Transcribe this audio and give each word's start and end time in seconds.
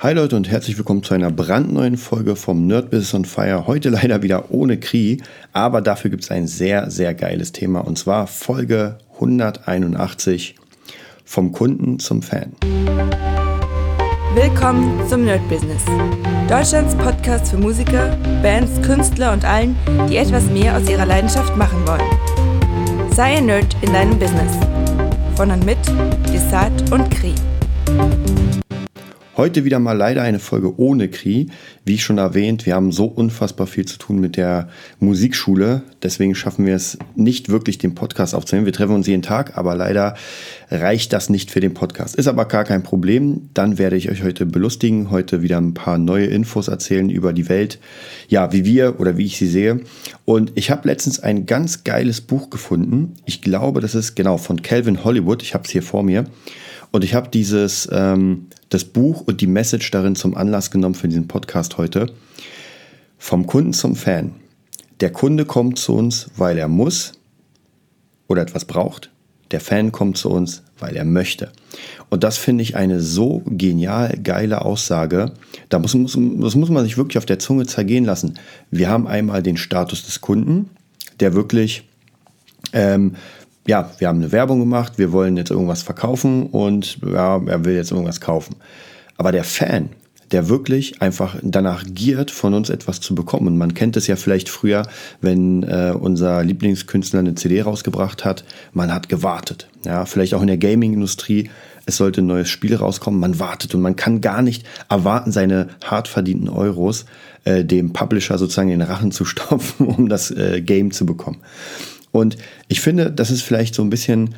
Hi 0.00 0.12
Leute 0.12 0.36
und 0.36 0.48
herzlich 0.48 0.78
willkommen 0.78 1.02
zu 1.02 1.12
einer 1.12 1.32
brandneuen 1.32 1.96
Folge 1.96 2.36
vom 2.36 2.68
Nerd 2.68 2.88
Business 2.88 3.14
on 3.14 3.24
Fire. 3.24 3.66
Heute 3.66 3.88
leider 3.88 4.22
wieder 4.22 4.52
ohne 4.52 4.78
Kri, 4.78 5.20
aber 5.52 5.80
dafür 5.80 6.08
gibt 6.08 6.22
es 6.22 6.30
ein 6.30 6.46
sehr, 6.46 6.88
sehr 6.88 7.14
geiles 7.14 7.50
Thema 7.50 7.80
und 7.80 7.98
zwar 7.98 8.28
Folge 8.28 8.98
181 9.14 10.54
vom 11.24 11.50
Kunden 11.50 11.98
zum 11.98 12.22
Fan. 12.22 12.52
Willkommen 14.36 15.04
zum 15.08 15.24
Nerd 15.24 15.40
Business. 15.48 15.82
Deutschlands 16.48 16.94
Podcast 16.94 17.48
für 17.48 17.58
Musiker, 17.58 18.16
Bands, 18.40 18.80
Künstler 18.82 19.32
und 19.32 19.44
allen, 19.44 19.74
die 20.08 20.16
etwas 20.18 20.44
mehr 20.44 20.76
aus 20.76 20.88
ihrer 20.88 21.06
Leidenschaft 21.06 21.56
machen 21.56 21.84
wollen. 21.88 23.10
Sei 23.10 23.38
ein 23.38 23.46
Nerd 23.46 23.76
in 23.80 23.92
deinem 23.92 24.16
Business. 24.16 24.52
Von 25.34 25.50
und 25.50 25.66
mit 25.66 25.78
Desart 26.32 26.92
und 26.92 27.10
Kri. 27.10 27.34
Heute 29.38 29.64
wieder 29.64 29.78
mal 29.78 29.96
leider 29.96 30.22
eine 30.22 30.40
Folge 30.40 30.80
ohne 30.80 31.06
Kri. 31.06 31.46
Wie 31.84 31.98
schon 31.98 32.18
erwähnt, 32.18 32.66
wir 32.66 32.74
haben 32.74 32.90
so 32.90 33.04
unfassbar 33.04 33.68
viel 33.68 33.84
zu 33.84 33.96
tun 33.96 34.18
mit 34.18 34.36
der 34.36 34.68
Musikschule. 34.98 35.82
Deswegen 36.02 36.34
schaffen 36.34 36.66
wir 36.66 36.74
es 36.74 36.98
nicht 37.14 37.48
wirklich, 37.48 37.78
den 37.78 37.94
Podcast 37.94 38.34
aufzunehmen. 38.34 38.66
Wir 38.66 38.72
treffen 38.72 38.96
uns 38.96 39.06
jeden 39.06 39.22
Tag, 39.22 39.56
aber 39.56 39.76
leider 39.76 40.16
reicht 40.72 41.12
das 41.12 41.30
nicht 41.30 41.52
für 41.52 41.60
den 41.60 41.72
Podcast. 41.72 42.16
Ist 42.16 42.26
aber 42.26 42.46
gar 42.46 42.64
kein 42.64 42.82
Problem. 42.82 43.48
Dann 43.54 43.78
werde 43.78 43.94
ich 43.94 44.10
euch 44.10 44.24
heute 44.24 44.44
belustigen, 44.44 45.12
heute 45.12 45.40
wieder 45.40 45.58
ein 45.58 45.72
paar 45.72 45.98
neue 45.98 46.26
Infos 46.26 46.66
erzählen 46.66 47.08
über 47.08 47.32
die 47.32 47.48
Welt. 47.48 47.78
Ja, 48.26 48.52
wie 48.52 48.64
wir 48.64 48.98
oder 48.98 49.18
wie 49.18 49.26
ich 49.26 49.38
sie 49.38 49.46
sehe. 49.46 49.82
Und 50.24 50.50
ich 50.56 50.72
habe 50.72 50.88
letztens 50.88 51.20
ein 51.20 51.46
ganz 51.46 51.84
geiles 51.84 52.22
Buch 52.22 52.50
gefunden. 52.50 53.14
Ich 53.24 53.40
glaube, 53.40 53.80
das 53.82 53.94
ist 53.94 54.16
genau 54.16 54.36
von 54.36 54.62
Calvin 54.62 55.04
Hollywood. 55.04 55.44
Ich 55.44 55.54
habe 55.54 55.62
es 55.62 55.70
hier 55.70 55.84
vor 55.84 56.02
mir. 56.02 56.24
Und 56.90 57.04
ich 57.04 57.14
habe 57.14 57.28
dieses, 57.28 57.88
ähm, 57.92 58.46
das 58.68 58.84
Buch 58.84 59.22
und 59.22 59.40
die 59.40 59.46
Message 59.46 59.90
darin 59.90 60.16
zum 60.16 60.36
Anlass 60.36 60.70
genommen 60.70 60.94
für 60.94 61.08
diesen 61.08 61.28
Podcast 61.28 61.78
heute. 61.78 62.12
Vom 63.18 63.46
Kunden 63.46 63.72
zum 63.72 63.96
Fan. 63.96 64.34
Der 65.00 65.12
Kunde 65.12 65.44
kommt 65.44 65.78
zu 65.78 65.94
uns, 65.94 66.28
weil 66.36 66.58
er 66.58 66.68
muss 66.68 67.12
oder 68.26 68.42
etwas 68.42 68.64
braucht. 68.64 69.10
Der 69.50 69.60
Fan 69.60 69.92
kommt 69.92 70.18
zu 70.18 70.30
uns, 70.30 70.62
weil 70.78 70.96
er 70.96 71.04
möchte. 71.04 71.52
Und 72.10 72.22
das 72.22 72.36
finde 72.36 72.62
ich 72.62 72.76
eine 72.76 73.00
so 73.00 73.42
genial 73.46 74.18
geile 74.22 74.62
Aussage. 74.62 75.32
Da 75.68 75.78
muss, 75.78 75.94
muss, 75.94 76.18
das 76.40 76.54
muss 76.54 76.68
man 76.68 76.84
sich 76.84 76.98
wirklich 76.98 77.18
auf 77.18 77.26
der 77.26 77.38
Zunge 77.38 77.66
zergehen 77.66 78.04
lassen. 78.04 78.38
Wir 78.70 78.88
haben 78.88 79.06
einmal 79.06 79.42
den 79.42 79.56
Status 79.56 80.04
des 80.04 80.20
Kunden, 80.20 80.68
der 81.20 81.34
wirklich 81.34 81.84
ähm, 82.72 83.16
ja, 83.68 83.90
wir 83.98 84.08
haben 84.08 84.18
eine 84.18 84.32
Werbung 84.32 84.60
gemacht, 84.60 84.94
wir 84.96 85.12
wollen 85.12 85.36
jetzt 85.36 85.50
irgendwas 85.50 85.82
verkaufen 85.82 86.46
und 86.46 86.98
ja, 87.06 87.38
er 87.44 87.64
will 87.66 87.74
jetzt 87.74 87.90
irgendwas 87.90 88.20
kaufen. 88.20 88.56
Aber 89.18 89.30
der 89.30 89.44
Fan, 89.44 89.90
der 90.32 90.48
wirklich 90.48 91.02
einfach 91.02 91.36
danach 91.42 91.84
giert, 91.86 92.30
von 92.30 92.54
uns 92.54 92.70
etwas 92.70 93.00
zu 93.00 93.14
bekommen. 93.14 93.58
Man 93.58 93.74
kennt 93.74 93.98
es 93.98 94.06
ja 94.06 94.16
vielleicht 94.16 94.48
früher, 94.48 94.84
wenn 95.20 95.64
äh, 95.64 95.92
unser 95.98 96.42
Lieblingskünstler 96.42 97.20
eine 97.20 97.34
CD 97.34 97.60
rausgebracht 97.60 98.24
hat, 98.24 98.42
man 98.72 98.92
hat 98.92 99.10
gewartet. 99.10 99.68
Ja, 99.84 100.06
vielleicht 100.06 100.32
auch 100.32 100.40
in 100.40 100.46
der 100.46 100.56
Gaming-Industrie, 100.56 101.50
es 101.84 101.98
sollte 101.98 102.22
ein 102.22 102.26
neues 102.26 102.48
Spiel 102.48 102.74
rauskommen, 102.74 103.20
man 103.20 103.38
wartet 103.38 103.74
und 103.74 103.82
man 103.82 103.96
kann 103.96 104.22
gar 104.22 104.40
nicht 104.40 104.64
erwarten, 104.88 105.30
seine 105.30 105.68
hart 105.84 106.08
verdienten 106.08 106.48
Euros 106.48 107.04
äh, 107.44 107.64
dem 107.66 107.92
Publisher 107.92 108.38
sozusagen 108.38 108.70
in 108.70 108.78
den 108.78 108.88
Rachen 108.88 109.12
zu 109.12 109.26
stopfen, 109.26 109.86
um 109.88 110.08
das 110.08 110.30
äh, 110.30 110.62
Game 110.62 110.90
zu 110.90 111.04
bekommen. 111.04 111.38
Und 112.12 112.36
ich 112.68 112.80
finde, 112.80 113.10
das 113.10 113.30
ist 113.30 113.42
vielleicht 113.42 113.74
so 113.74 113.82
ein 113.82 113.90
bisschen, 113.90 114.34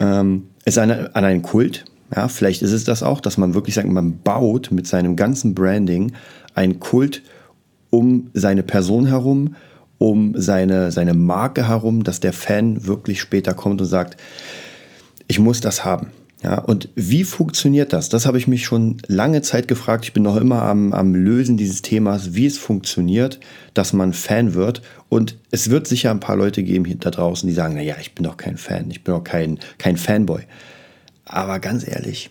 ähm, 0.00 0.48
ist 0.64 0.78
eine, 0.78 1.14
an 1.14 1.24
einen 1.24 1.42
Kult. 1.42 1.84
Ja, 2.14 2.28
vielleicht 2.28 2.62
ist 2.62 2.72
es 2.72 2.84
das 2.84 3.02
auch, 3.02 3.20
dass 3.20 3.38
man 3.38 3.54
wirklich 3.54 3.74
sagt, 3.74 3.88
man 3.88 4.18
baut 4.18 4.70
mit 4.70 4.86
seinem 4.86 5.16
ganzen 5.16 5.54
Branding 5.54 6.12
einen 6.54 6.80
Kult 6.80 7.22
um 7.90 8.30
seine 8.34 8.62
Person 8.62 9.06
herum, 9.06 9.54
um 9.98 10.34
seine, 10.36 10.90
seine 10.90 11.14
Marke 11.14 11.68
herum, 11.68 12.04
dass 12.04 12.20
der 12.20 12.32
Fan 12.32 12.86
wirklich 12.86 13.20
später 13.20 13.54
kommt 13.54 13.80
und 13.80 13.86
sagt, 13.86 14.16
ich 15.28 15.38
muss 15.38 15.60
das 15.60 15.84
haben. 15.84 16.08
Ja, 16.42 16.58
und 16.58 16.88
wie 16.96 17.22
funktioniert 17.22 17.92
das? 17.92 18.08
Das 18.08 18.26
habe 18.26 18.36
ich 18.36 18.48
mich 18.48 18.64
schon 18.64 18.96
lange 19.06 19.42
Zeit 19.42 19.68
gefragt. 19.68 20.04
Ich 20.04 20.12
bin 20.12 20.24
noch 20.24 20.36
immer 20.36 20.62
am, 20.62 20.92
am 20.92 21.14
Lösen 21.14 21.56
dieses 21.56 21.82
Themas, 21.82 22.34
wie 22.34 22.46
es 22.46 22.58
funktioniert, 22.58 23.38
dass 23.74 23.92
man 23.92 24.12
Fan 24.12 24.54
wird. 24.54 24.82
Und 25.08 25.38
es 25.52 25.70
wird 25.70 25.86
sicher 25.86 26.10
ein 26.10 26.18
paar 26.18 26.36
Leute 26.36 26.64
geben 26.64 26.98
da 26.98 27.10
draußen, 27.10 27.48
die 27.48 27.54
sagen, 27.54 27.74
naja, 27.74 27.94
ich 28.00 28.14
bin 28.14 28.24
doch 28.24 28.36
kein 28.36 28.56
Fan, 28.56 28.90
ich 28.90 29.04
bin 29.04 29.14
doch 29.14 29.22
kein, 29.22 29.60
kein 29.78 29.96
Fanboy. 29.96 30.42
Aber 31.24 31.60
ganz 31.60 31.86
ehrlich, 31.86 32.30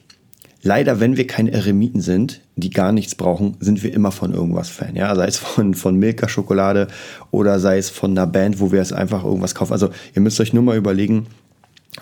leider, 0.61 0.99
wenn 0.99 1.15
wir 1.15 1.25
keine 1.25 1.51
Eremiten 1.51 2.01
sind, 2.01 2.41
die 2.57 2.69
gar 2.69 2.91
nichts 2.91 3.15
brauchen, 3.15 3.55
sind 3.61 3.81
wir 3.81 3.93
immer 3.93 4.11
von 4.11 4.33
irgendwas 4.33 4.67
Fan. 4.67 4.97
Ja, 4.97 5.15
sei 5.15 5.27
es 5.27 5.37
von, 5.37 5.73
von 5.73 5.95
Milka-Schokolade 5.95 6.87
oder 7.31 7.61
sei 7.61 7.77
es 7.77 7.89
von 7.89 8.11
einer 8.11 8.27
Band, 8.27 8.59
wo 8.59 8.73
wir 8.73 8.81
es 8.81 8.91
einfach 8.91 9.23
irgendwas 9.23 9.55
kaufen. 9.55 9.71
Also 9.71 9.89
ihr 10.13 10.21
müsst 10.21 10.41
euch 10.41 10.51
nur 10.51 10.63
mal 10.63 10.75
überlegen, 10.75 11.27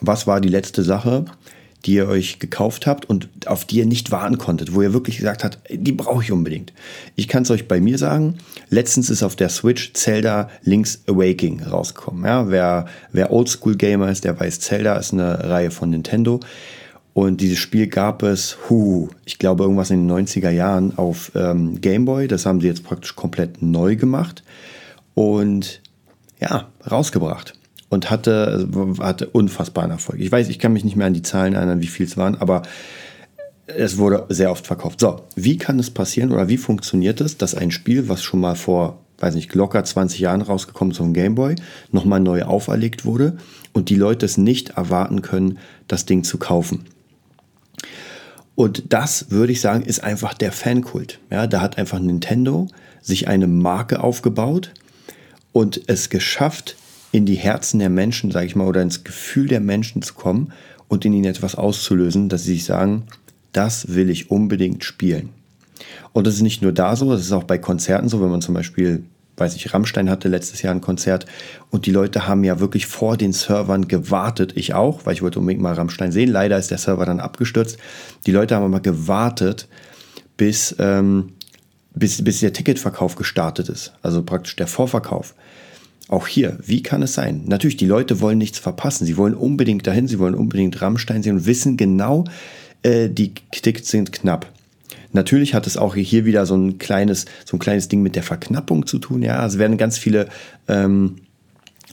was 0.02 0.26
war 0.26 0.42
die 0.42 0.50
letzte 0.50 0.82
Sache, 0.82 1.26
die 1.86 1.94
ihr 1.94 2.08
euch 2.08 2.40
gekauft 2.40 2.88
habt 2.88 3.06
und 3.06 3.30
auf 3.46 3.66
die 3.66 3.78
ihr 3.78 3.86
nicht 3.86 4.12
warten 4.12 4.38
konntet, 4.38 4.74
wo 4.74 4.82
ihr 4.82 4.94
wirklich 4.94 5.18
gesagt 5.18 5.44
habt, 5.44 5.60
die 5.72 5.92
brauche 5.92 6.24
ich 6.24 6.32
unbedingt. 6.32 6.74
Ich 7.16 7.28
kann 7.28 7.44
es 7.44 7.52
euch 7.52 7.68
bei 7.68 7.80
mir 7.80 7.98
sagen, 7.98 8.38
letztens 8.70 9.10
ist 9.10 9.24
auf 9.24 9.36
der 9.36 9.50
Switch 9.50 9.94
Zelda 9.94 10.50
Link's 10.64 11.02
Awakening 11.08 11.64
rausgekommen. 11.64 12.26
Ja, 12.26 12.50
wer, 12.50 12.86
wer 13.12 13.32
Oldschool-Gamer 13.32 14.12
ist, 14.12 14.26
der 14.26 14.40
weiß, 14.40 14.60
Zelda 14.60 14.98
ist 14.98 15.14
eine 15.14 15.50
Reihe 15.50 15.72
von 15.72 15.90
Nintendo. 15.90 16.42
Und 17.14 17.42
dieses 17.42 17.58
Spiel 17.58 17.88
gab 17.88 18.24
es, 18.24 18.58
hu, 18.70 19.10
ich 19.26 19.40
glaube 19.40 19.64
irgendwas 19.64 19.90
in 19.90 20.08
den 20.08 20.28
90er 20.28 20.52
Jahren 20.52 20.98
auf 20.98 21.32
ähm, 21.36 21.82
Game 21.82 22.06
Boy. 22.06 22.28
Das 22.28 22.46
haben 22.46 22.62
sie 22.62 22.68
jetzt 22.68 22.84
praktisch 22.84 23.16
komplett 23.16 23.62
neu 23.62 23.96
gemacht 23.96 24.44
und 25.16 25.82
ja, 26.40 26.70
rausgebracht 26.90 27.59
und 27.90 28.12
hatte, 28.12 28.68
hatte 29.00 29.28
unfassbaren 29.28 29.92
Erfolg. 29.92 30.20
Ich 30.20 30.32
weiß, 30.32 30.50
ich 30.50 30.60
kann 30.60 30.74
mich 30.74 30.84
nicht 30.84 30.96
mehr 30.96 31.08
an 31.08 31.14
die 31.14 31.22
Zahlen 31.22 31.56
erinnern, 31.56 31.82
wie 31.82 31.88
viel 31.88 32.06
es 32.06 32.18
waren, 32.18 32.36
aber 32.36 32.62
es 33.68 33.98
wurde 33.98 34.26
sehr 34.30 34.52
oft 34.52 34.66
verkauft. 34.66 35.00
So, 35.00 35.22
wie 35.36 35.58
kann 35.58 35.80
es 35.80 35.92
passieren 35.92 36.32
oder 36.32 36.48
wie 36.48 36.58
funktioniert 36.58 37.22
es, 37.22 37.38
dass 37.38 37.56
ein 37.56 37.72
Spiel, 37.72 38.10
was 38.10 38.24
schon 38.24 38.40
mal 38.40 38.56
vor, 38.56 39.00
weiß 39.20 39.36
nicht, 39.36 39.54
locker 39.54 39.84
20 39.84 40.20
Jahren 40.20 40.42
rausgekommen 40.42 40.92
ist 40.92 40.98
vom 40.98 41.14
Gameboy, 41.14 41.56
nochmal 41.92 42.20
neu 42.20 42.44
auferlegt 42.44 43.06
wurde 43.06 43.38
und 43.74 43.90
die 43.90 43.96
Leute 43.96 44.26
es 44.26 44.38
nicht 44.38 44.72
erwarten 44.72 45.22
können, 45.22 45.60
das 45.88 46.06
Ding 46.06 46.24
zu 46.24 46.38
kaufen? 46.38 46.86
Und 48.56 48.92
das, 48.92 49.32
würde 49.32 49.54
ich 49.54 49.62
sagen, 49.62 49.84
ist 49.84 50.04
einfach 50.04 50.34
der 50.34 50.52
Fankult. 50.52 51.20
Ja, 51.30 51.48
da 51.48 51.62
hat 51.62 51.78
einfach 51.78 52.00
Nintendo 52.00 52.68
sich 53.02 53.28
eine 53.28 53.48
Marke 53.48 54.04
aufgebaut 54.04 54.72
und 55.54 55.82
es 55.88 56.10
geschafft, 56.10 56.76
in 57.12 57.26
die 57.26 57.36
Herzen 57.36 57.80
der 57.80 57.90
Menschen, 57.90 58.32
sage 58.32 58.46
ich 58.46 58.56
mal, 58.56 58.68
oder 58.68 58.82
ins 58.82 59.04
Gefühl 59.04 59.48
der 59.48 59.60
Menschen 59.60 60.02
zu 60.02 60.14
kommen 60.14 60.52
und 60.88 61.06
in 61.06 61.14
ihnen 61.14 61.26
etwas 61.26 61.56
auszulösen, 61.56 62.30
dass 62.30 62.44
sie 62.44 62.54
sich 62.54 62.66
sagen, 62.66 63.04
das 63.52 63.96
will 63.96 64.10
ich 64.10 64.30
unbedingt 64.30 64.84
spielen. 64.84 65.30
Und 66.12 66.28
das 66.28 66.36
ist 66.36 66.42
nicht 66.42 66.62
nur 66.62 66.72
da 66.72 66.96
so, 66.96 67.12
das 67.12 67.22
ist 67.22 67.32
auch 67.32 67.44
bei 67.44 67.58
Konzerten 67.58 68.10
so, 68.10 68.22
wenn 68.22 68.30
man 68.30 68.42
zum 68.42 68.54
Beispiel, 68.54 69.04
weiß 69.38 69.56
ich, 69.56 69.74
Rammstein 69.74 70.10
hatte 70.10 70.28
letztes 70.28 70.62
Jahr 70.62 70.74
ein 70.74 70.82
Konzert 70.82 71.26
und 71.70 71.86
die 71.86 71.92
Leute 71.92 72.28
haben 72.28 72.44
ja 72.44 72.60
wirklich 72.60 72.86
vor 72.86 73.18
den 73.18 73.34
Servern 73.34 73.88
gewartet, 73.88 74.54
ich 74.56 74.74
auch, 74.74 75.06
weil 75.06 75.14
ich 75.14 75.22
wollte 75.22 75.40
unbedingt 75.40 75.62
mal 75.62 75.74
Rammstein 75.74 76.12
sehen. 76.12 76.30
Leider 76.30 76.58
ist 76.58 76.72
der 76.72 76.78
Server 76.78 77.06
dann 77.06 77.20
abgestürzt. 77.20 77.78
Die 78.26 78.32
Leute 78.32 78.56
haben 78.56 78.66
aber 78.66 78.82
gewartet, 78.82 79.68
bis, 80.38 80.76
ähm, 80.80 81.34
bis, 81.94 82.24
bis 82.24 82.40
der 82.40 82.54
Ticketverkauf 82.54 83.16
gestartet 83.16 83.70
ist, 83.70 83.94
also 84.02 84.24
praktisch 84.24 84.56
der 84.56 84.68
Vorverkauf. 84.68 85.34
Auch 86.10 86.28
hier, 86.28 86.58
wie 86.66 86.82
kann 86.82 87.04
es 87.04 87.14
sein? 87.14 87.44
Natürlich, 87.46 87.78
die 87.78 87.86
Leute 87.86 88.20
wollen 88.20 88.40
nichts 88.40 88.58
verpassen. 88.58 89.06
Sie 89.06 89.16
wollen 89.16 89.36
unbedingt 89.36 89.86
dahin, 89.86 90.08
sie 90.08 90.18
wollen 90.18 90.34
unbedingt 90.34 90.82
Rammstein 90.82 91.22
sehen 91.22 91.38
und 91.38 91.46
wissen 91.46 91.78
genau, 91.78 92.26
äh, 92.82 93.10
die 93.10 93.34
Tickets 93.52 93.90
sind 93.90 94.12
knapp. 94.12 94.52
Natürlich 95.12 95.54
hat 95.54 95.68
es 95.68 95.78
auch 95.78 95.96
hier 95.96 96.26
wieder 96.26 96.48
so 96.48 96.56
ein 96.56 96.80
kleines, 96.80 97.26
so 97.46 97.58
ein 97.58 97.60
kleines 97.60 97.90
Ding 97.90 98.02
mit 98.02 98.16
der 98.16 98.24
Verknappung 98.24 98.88
zu 98.88 98.98
tun. 98.98 99.22
Ja, 99.22 99.46
es 99.46 99.60
werden 99.60 99.78
ganz 99.78 100.00
viele 100.00 100.28
ähm, 100.68 101.18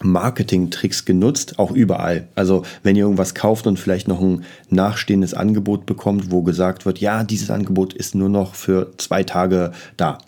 Marketing-Tricks 0.02 1.04
genutzt, 1.04 1.58
auch 1.58 1.70
überall. 1.70 2.28
Also 2.34 2.64
wenn 2.82 2.96
ihr 2.96 3.04
irgendwas 3.04 3.34
kauft 3.34 3.66
und 3.66 3.78
vielleicht 3.78 4.08
noch 4.08 4.20
ein 4.20 4.44
nachstehendes 4.70 5.34
Angebot 5.34 5.84
bekommt, 5.84 6.30
wo 6.30 6.42
gesagt 6.42 6.86
wird, 6.86 6.98
ja, 6.98 7.22
dieses 7.22 7.50
Angebot 7.50 7.92
ist 7.92 8.14
nur 8.14 8.30
noch 8.30 8.54
für 8.54 8.92
zwei 8.96 9.24
Tage 9.24 9.72
da. 9.98 10.18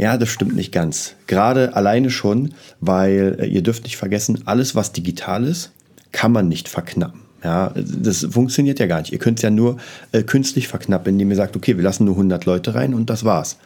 Ja, 0.00 0.16
das 0.16 0.30
stimmt 0.30 0.56
nicht 0.56 0.72
ganz. 0.72 1.14
Gerade 1.26 1.76
alleine 1.76 2.08
schon, 2.08 2.54
weil 2.80 3.36
äh, 3.38 3.46
ihr 3.46 3.62
dürft 3.62 3.84
nicht 3.84 3.98
vergessen, 3.98 4.40
alles, 4.46 4.74
was 4.74 4.92
digital 4.92 5.44
ist, 5.44 5.72
kann 6.10 6.32
man 6.32 6.48
nicht 6.48 6.70
verknappen. 6.70 7.20
Ja, 7.44 7.74
das 7.74 8.26
funktioniert 8.30 8.78
ja 8.78 8.86
gar 8.86 9.00
nicht. 9.00 9.12
Ihr 9.12 9.18
könnt 9.18 9.38
es 9.38 9.42
ja 9.42 9.50
nur 9.50 9.76
äh, 10.12 10.22
künstlich 10.22 10.68
verknappen, 10.68 11.12
indem 11.12 11.28
ihr 11.28 11.36
sagt, 11.36 11.54
okay, 11.54 11.76
wir 11.76 11.84
lassen 11.84 12.06
nur 12.06 12.14
100 12.14 12.46
Leute 12.46 12.74
rein 12.74 12.94
und 12.94 13.10
das 13.10 13.26
war's. 13.26 13.58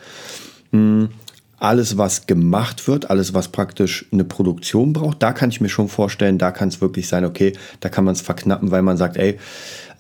Hm, 0.73 1.11
alles, 1.59 1.99
was 1.99 2.27
gemacht 2.27 2.89
wird, 2.89 3.11
alles, 3.11 3.33
was 3.33 3.49
praktisch 3.49 4.07
eine 4.11 4.25
Produktion 4.25 4.93
braucht, 4.93 5.23
da 5.23 5.33
kann 5.33 5.51
ich 5.51 5.61
mir 5.61 5.69
schon 5.69 5.89
vorstellen, 5.89 6.39
da 6.39 6.51
kann 6.51 6.69
es 6.69 6.81
wirklich 6.81 7.07
sein, 7.07 7.25
okay, 7.25 7.53
da 7.79 7.89
kann 7.89 8.05
man 8.05 8.15
es 8.15 8.21
verknappen, 8.21 8.73
weil 8.73 8.83
man 8.83 8.97
sagt, 8.97 9.17
ey, 9.17 9.39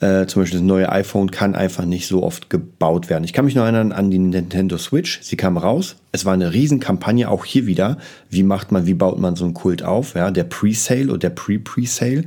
Äh, 0.00 0.26
zum 0.26 0.42
Beispiel 0.42 0.60
das 0.60 0.66
neue 0.66 0.90
iPhone 0.90 1.30
kann 1.30 1.54
einfach 1.54 1.84
nicht 1.84 2.06
so 2.06 2.22
oft 2.22 2.50
gebaut 2.50 3.08
werden. 3.08 3.24
Ich 3.24 3.32
kann 3.32 3.44
mich 3.44 3.54
noch 3.54 3.62
erinnern 3.62 3.92
an 3.92 4.10
die 4.10 4.18
Nintendo 4.18 4.76
Switch. 4.76 5.20
Sie 5.22 5.36
kam 5.36 5.56
raus. 5.56 5.96
Es 6.12 6.24
war 6.24 6.34
eine 6.34 6.52
Riesenkampagne, 6.52 7.30
auch 7.30 7.44
hier 7.44 7.66
wieder. 7.66 7.98
Wie 8.30 8.42
macht 8.42 8.72
man, 8.72 8.86
wie 8.86 8.94
baut 8.94 9.18
man 9.18 9.36
so 9.36 9.44
einen 9.44 9.54
Kult 9.54 9.82
auf? 9.82 10.14
Ja, 10.14 10.30
der 10.30 10.44
Pre-Sale 10.44 11.08
oder 11.08 11.18
der 11.18 11.30
Pre-Pre-Sale. 11.30 12.24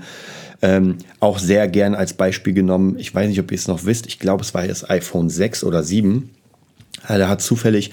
Ähm, 0.61 0.97
auch 1.19 1.39
sehr 1.39 1.67
gern 1.67 1.93
als 1.93 2.13
Beispiel 2.13 2.53
genommen. 2.53 2.95
Ich 2.97 3.13
weiß 3.13 3.27
nicht, 3.27 3.39
ob 3.39 3.51
ihr 3.51 3.57
es 3.57 3.67
noch 3.67 3.85
wisst. 3.85 4.07
Ich 4.07 4.19
glaube, 4.19 4.43
es 4.43 4.53
war 4.53 4.65
das 4.65 4.89
iPhone 4.89 5.29
6 5.29 5.63
oder 5.63 5.83
7. 5.83 6.29
Da 7.07 7.29
hat 7.29 7.41
zufällig 7.41 7.91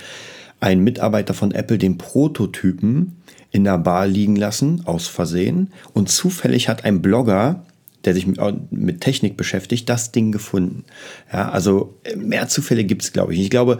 ein 0.61 0.81
Mitarbeiter 0.81 1.35
von 1.35 1.53
Apple 1.53 1.79
den 1.79 1.99
Prototypen 1.99 3.17
in 3.50 3.65
der 3.65 3.79
Bar 3.79 4.06
liegen 4.06 4.35
lassen, 4.35 4.82
aus 4.87 5.06
Versehen. 5.06 5.73
Und 5.93 6.09
zufällig 6.09 6.69
hat 6.69 6.85
ein 6.85 7.03
Blogger, 7.03 7.65
der 8.06 8.15
sich 8.15 8.27
mit, 8.27 9.01
Technik 9.01 9.37
beschäftigt, 9.37 9.89
das 9.89 10.12
Ding 10.12 10.33
gefunden. 10.33 10.85
Ja, 11.33 11.51
also 11.51 11.95
mehr 12.17 12.49
Zufälle 12.49 12.85
gibt 12.85 13.03
es, 13.03 13.12
glaube 13.12 13.35
ich. 13.35 13.41
Ich 13.41 13.51
glaube, 13.51 13.79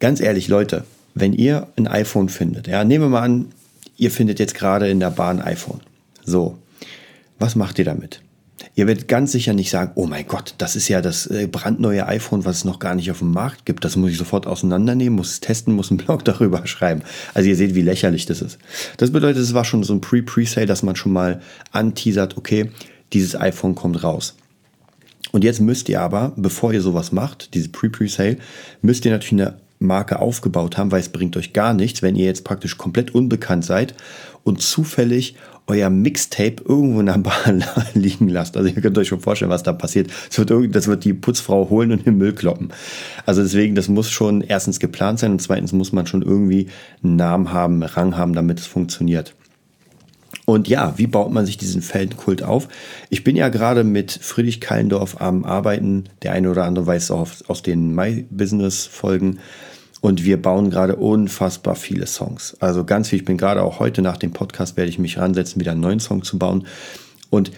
ganz 0.00 0.20
ehrlich, 0.20 0.48
Leute, 0.48 0.84
wenn 1.14 1.32
ihr 1.32 1.68
ein 1.76 1.86
iPhone 1.86 2.28
findet, 2.28 2.66
ja, 2.66 2.84
nehmen 2.84 3.04
wir 3.04 3.08
mal 3.10 3.22
an, 3.22 3.46
ihr 3.96 4.10
findet 4.10 4.38
jetzt 4.38 4.54
gerade 4.54 4.88
in 4.88 5.00
der 5.00 5.10
Bar 5.10 5.30
ein 5.30 5.42
iPhone. 5.42 5.80
So, 6.24 6.58
was 7.38 7.56
macht 7.56 7.78
ihr 7.78 7.84
damit? 7.84 8.20
Ihr 8.74 8.86
werdet 8.86 9.08
ganz 9.08 9.32
sicher 9.32 9.52
nicht 9.52 9.70
sagen, 9.70 9.92
oh 9.96 10.06
mein 10.06 10.26
Gott, 10.26 10.54
das 10.58 10.76
ist 10.76 10.88
ja 10.88 11.02
das 11.02 11.26
äh, 11.26 11.46
brandneue 11.46 12.06
iPhone, 12.06 12.44
was 12.44 12.58
es 12.58 12.64
noch 12.64 12.78
gar 12.78 12.94
nicht 12.94 13.10
auf 13.10 13.18
dem 13.18 13.32
Markt 13.32 13.66
gibt. 13.66 13.84
Das 13.84 13.96
muss 13.96 14.10
ich 14.10 14.18
sofort 14.18 14.46
auseinandernehmen, 14.46 15.16
muss 15.16 15.32
es 15.32 15.40
testen, 15.40 15.74
muss 15.74 15.90
einen 15.90 15.98
Blog 15.98 16.24
darüber 16.24 16.66
schreiben. 16.66 17.02
Also 17.34 17.48
ihr 17.48 17.56
seht, 17.56 17.74
wie 17.74 17.82
lächerlich 17.82 18.26
das 18.26 18.40
ist. 18.40 18.58
Das 18.96 19.10
bedeutet, 19.10 19.42
es 19.42 19.54
war 19.54 19.64
schon 19.64 19.82
so 19.82 19.92
ein 19.92 20.00
Pre-Pre-Sale, 20.00 20.66
dass 20.66 20.82
man 20.82 20.96
schon 20.96 21.12
mal 21.12 21.42
anteasert, 21.72 22.36
okay, 22.36 22.70
dieses 23.12 23.38
iPhone 23.38 23.74
kommt 23.74 24.02
raus. 24.02 24.34
Und 25.32 25.44
jetzt 25.44 25.60
müsst 25.60 25.88
ihr 25.88 26.00
aber, 26.00 26.32
bevor 26.36 26.72
ihr 26.72 26.82
sowas 26.82 27.12
macht, 27.12 27.54
diese 27.54 27.70
Pre-Pre-Sale, 27.70 28.36
müsst 28.82 29.04
ihr 29.04 29.12
natürlich 29.12 29.40
eine 29.40 29.54
Marke 29.78 30.20
aufgebaut 30.20 30.76
haben, 30.78 30.92
weil 30.92 31.00
es 31.00 31.08
bringt 31.08 31.36
euch 31.36 31.52
gar 31.52 31.74
nichts, 31.74 32.02
wenn 32.02 32.16
ihr 32.16 32.26
jetzt 32.26 32.44
praktisch 32.44 32.78
komplett 32.78 33.14
unbekannt 33.14 33.64
seid 33.64 33.94
und 34.44 34.60
zufällig 34.60 35.34
euer 35.66 35.90
Mixtape 35.90 36.56
irgendwo 36.66 37.00
in 37.00 37.06
der 37.06 37.18
Bahn 37.18 37.64
liegen 37.94 38.28
lasst. 38.28 38.56
Also 38.56 38.68
ihr 38.68 38.80
könnt 38.80 38.98
euch 38.98 39.08
schon 39.08 39.20
vorstellen, 39.20 39.50
was 39.50 39.62
da 39.62 39.72
passiert. 39.72 40.10
Das 40.28 40.38
wird, 40.38 40.74
das 40.74 40.86
wird 40.88 41.04
die 41.04 41.14
Putzfrau 41.14 41.70
holen 41.70 41.92
und 41.92 41.98
in 42.00 42.04
den 42.04 42.18
Müll 42.18 42.32
kloppen. 42.32 42.70
Also 43.26 43.42
deswegen, 43.42 43.74
das 43.74 43.88
muss 43.88 44.10
schon 44.10 44.40
erstens 44.40 44.80
geplant 44.80 45.20
sein 45.20 45.32
und 45.32 45.42
zweitens 45.42 45.72
muss 45.72 45.92
man 45.92 46.06
schon 46.06 46.22
irgendwie 46.22 46.68
einen 47.02 47.16
Namen 47.16 47.52
haben, 47.52 47.74
einen 47.74 47.82
Rang 47.84 48.16
haben, 48.16 48.34
damit 48.34 48.58
es 48.60 48.66
funktioniert. 48.66 49.34
Und 50.52 50.68
ja, 50.68 50.92
wie 50.98 51.06
baut 51.06 51.32
man 51.32 51.46
sich 51.46 51.56
diesen 51.56 51.80
Feldenkult 51.80 52.42
auf? 52.42 52.68
Ich 53.08 53.24
bin 53.24 53.36
ja 53.36 53.48
gerade 53.48 53.84
mit 53.84 54.12
Friedrich 54.12 54.60
Kallendorf 54.60 55.18
am 55.18 55.46
Arbeiten. 55.46 56.10
Der 56.20 56.32
eine 56.32 56.50
oder 56.50 56.64
andere 56.64 56.86
weiß 56.86 57.10
auch 57.10 57.26
aus 57.48 57.62
den 57.62 57.94
My 57.94 58.26
Business 58.28 58.84
Folgen. 58.84 59.38
Und 60.02 60.26
wir 60.26 60.42
bauen 60.42 60.68
gerade 60.68 60.96
unfassbar 60.96 61.74
viele 61.74 62.06
Songs. 62.06 62.54
Also 62.60 62.84
ganz 62.84 63.08
viel. 63.08 63.20
Ich 63.20 63.24
bin 63.24 63.38
gerade 63.38 63.62
auch 63.62 63.78
heute 63.78 64.02
nach 64.02 64.18
dem 64.18 64.34
Podcast 64.34 64.76
werde 64.76 64.90
ich 64.90 64.98
mich 64.98 65.16
ransetzen, 65.16 65.58
wieder 65.58 65.72
einen 65.72 65.80
neuen 65.80 66.00
Song 66.00 66.22
zu 66.22 66.38
bauen. 66.38 66.66
Und 67.30 67.50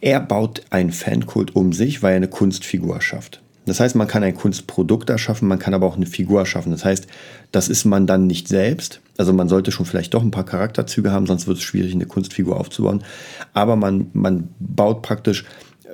er 0.00 0.18
baut 0.18 0.62
einen 0.70 0.90
Fankult 0.90 1.54
um 1.54 1.72
sich, 1.72 2.02
weil 2.02 2.14
er 2.14 2.16
eine 2.16 2.28
Kunstfigur 2.28 3.00
schafft. 3.00 3.40
Das 3.66 3.78
heißt, 3.78 3.94
man 3.94 4.08
kann 4.08 4.24
ein 4.24 4.34
Kunstprodukt 4.34 5.10
erschaffen, 5.10 5.46
man 5.46 5.58
kann 5.58 5.74
aber 5.74 5.86
auch 5.86 5.96
eine 5.96 6.06
Figur 6.06 6.40
erschaffen. 6.40 6.72
Das 6.72 6.84
heißt, 6.84 7.06
das 7.52 7.68
ist 7.68 7.84
man 7.84 8.06
dann 8.06 8.26
nicht 8.26 8.48
selbst. 8.48 9.00
Also 9.18 9.32
man 9.32 9.48
sollte 9.48 9.70
schon 9.70 9.86
vielleicht 9.86 10.14
doch 10.14 10.22
ein 10.22 10.30
paar 10.30 10.44
Charakterzüge 10.44 11.12
haben, 11.12 11.26
sonst 11.26 11.46
wird 11.46 11.58
es 11.58 11.62
schwierig, 11.62 11.92
eine 11.92 12.06
Kunstfigur 12.06 12.58
aufzubauen. 12.58 13.04
Aber 13.52 13.76
man, 13.76 14.08
man 14.12 14.48
baut 14.58 15.02
praktisch 15.02 15.44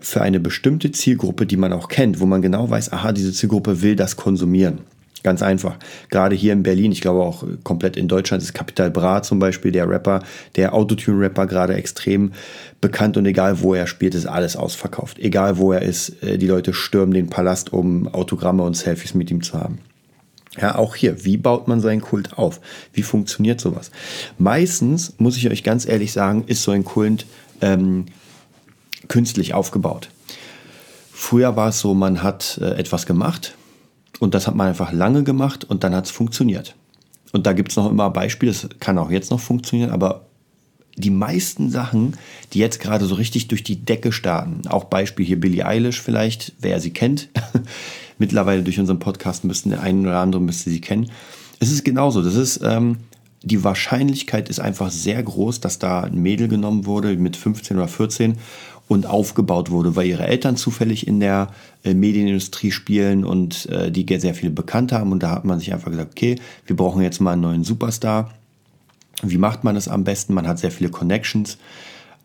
für 0.01 0.23
eine 0.23 0.41
bestimmte 0.41 0.93
Zielgruppe, 0.93 1.47
die 1.47 1.57
man 1.57 1.73
auch 1.73 1.89
kennt, 1.89 2.21
wo 2.21 2.27
man 2.27 2.43
genau 2.43 2.71
weiß, 2.71 2.93
aha, 2.93 3.13
diese 3.13 3.33
Zielgruppe 3.33 3.83
will 3.83 3.97
das 3.97 4.17
konsumieren. 4.17 4.81
Ganz 5.27 5.43
einfach. 5.43 5.77
Gerade 6.09 6.37
hier 6.37 6.53
in 6.53 6.63
Berlin, 6.63 6.93
ich 6.93 7.01
glaube 7.01 7.25
auch 7.25 7.43
komplett 7.65 7.97
in 7.97 8.07
Deutschland 8.07 8.45
ist 8.45 8.55
Capital 8.55 8.93
Bra 8.93 9.25
zum 9.25 9.41
Beispiel 9.41 9.73
der 9.73 9.91
Rapper, 9.91 10.23
der 10.55 10.73
Autotune-Rapper 10.73 11.47
gerade 11.49 11.75
extrem 11.75 12.31
bekannt 12.81 13.17
und 13.17 13.27
egal 13.27 13.61
wo 13.61 13.75
er 13.75 13.89
spielt, 13.89 14.15
ist 14.15 14.27
alles 14.27 14.55
ausverkauft. 14.55 15.19
Egal 15.19 15.59
wo 15.59 15.73
er 15.73 15.83
ist, 15.83 16.23
äh, 16.23 16.39
die 16.39 16.47
Leute 16.47 16.73
stürmen 16.73 17.13
den 17.13 17.29
Palast, 17.29 17.73
um 17.73 18.07
Autogramme 18.07 18.63
und 18.63 18.77
Selfies 18.77 19.15
mit 19.15 19.29
ihm 19.33 19.43
zu 19.43 19.59
haben. 19.59 19.81
Ja, 20.61 20.77
auch 20.77 20.95
hier, 20.95 21.25
wie 21.25 21.39
baut 21.39 21.67
man 21.67 21.81
seinen 21.81 22.03
Kult 22.03 22.39
auf? 22.39 22.61
Wie 22.93 23.03
funktioniert 23.03 23.61
sowas? 23.61 23.91
Meistens, 24.39 25.15
muss 25.19 25.37
ich 25.37 25.51
euch 25.51 25.65
ganz 25.65 25.89
ehrlich 25.89 26.13
sagen, 26.13 26.45
ist 26.47 26.63
so 26.63 26.71
ein 26.71 26.85
Kult 26.85 27.27
ähm, 27.61 28.07
künstlich 29.09 29.55
aufgebaut. 29.55 30.09
Früher 31.13 31.57
war 31.57 31.71
es 31.71 31.81
so, 31.81 31.95
man 31.95 32.23
hat 32.23 32.61
äh, 32.63 32.79
etwas 32.79 33.07
gemacht, 33.07 33.57
und 34.21 34.35
das 34.35 34.47
hat 34.47 34.55
man 34.55 34.69
einfach 34.69 34.93
lange 34.93 35.25
gemacht 35.25 35.65
und 35.65 35.85
dann 35.85 35.95
hat 35.95 36.07
es 36.07 36.11
funktioniert. 36.11 36.75
Und 37.33 37.47
da 37.47 37.53
gibt 37.53 37.71
es 37.71 37.77
noch 37.77 37.91
immer 37.91 38.11
Beispiele, 38.11 38.53
das 38.53 38.69
kann 38.81 38.99
auch 38.99 39.11
jetzt 39.11 39.31
noch 39.31 39.41
funktionieren, 39.41 39.91
aber 39.91 40.27
die 40.97 41.11
meisten 41.11 41.71
Sachen, 41.71 42.17
die 42.53 42.59
jetzt 42.59 42.81
gerade 42.81 43.05
so 43.05 43.17
richtig 43.17 43.49
durch 43.49 43.63
die 43.63 43.85
Decke 43.85 44.13
starten, 44.13 44.67
auch 44.69 44.85
Beispiel 44.85 45.27
hier 45.27 45.39
Billie 45.39 45.67
Eilish 45.67 46.01
vielleicht, 46.01 46.55
wer 46.61 46.81
sie 46.81 46.91
kennt, 46.91 47.29
mittlerweile 48.19 48.63
durch 48.63 48.81
unseren 48.81 48.99
Podcast 48.99 49.45
müssten 49.45 49.71
der 49.71 49.83
eine 49.83 50.01
oder 50.01 50.21
andere 50.21 50.41
müsste 50.41 50.71
sie 50.71 50.81
kennen. 50.81 51.11
Es 51.61 51.71
ist 51.71 51.85
genauso, 51.85 52.23
das 52.23 52.35
ist, 52.35 52.61
ähm, 52.65 52.99
die 53.43 53.63
Wahrscheinlichkeit 53.63 54.49
ist 54.49 54.59
einfach 54.59 54.91
sehr 54.91 55.23
groß, 55.23 55.61
dass 55.61 55.79
da 55.79 56.01
ein 56.01 56.21
Mädel 56.21 56.49
genommen 56.49 56.87
wurde 56.87 57.15
mit 57.17 57.37
15 57.37 57.77
oder 57.77 57.89
14 57.89 58.39
und 58.89 59.07
aufgebaut 59.07 59.71
wurde, 59.71 59.97
weil 59.97 60.07
ihre 60.07 60.27
Eltern 60.27 60.57
zufällig 60.57 61.07
in 61.07 61.21
der 61.21 61.49
äh, 61.85 61.95
Medienindustrie 61.95 62.71
spielen 62.71 63.25
und 63.25 63.67
äh, 63.67 63.91
die 63.91 64.07
sehr 64.19 64.35
viele 64.35 64.53
Bekannte 64.53 64.99
haben. 64.99 65.13
Und 65.13 65.23
da 65.23 65.31
hat 65.31 65.45
man 65.45 65.59
sich 65.59 65.73
einfach 65.73 65.91
gesagt, 65.91 66.13
okay, 66.13 66.37
wir 66.67 66.77
brauchen 66.77 67.03
jetzt 67.03 67.21
mal 67.21 67.33
einen 67.33 67.43
neuen 67.43 67.65
Superstar. 67.65 68.31
Wie 69.23 69.39
macht 69.39 69.65
man 69.65 69.75
das 69.75 69.89
am 69.89 70.05
besten? 70.05 70.35
Man 70.35 70.47
hat 70.47 70.59
sehr 70.59 70.71
viele 70.71 70.91
Connections. 70.91 71.59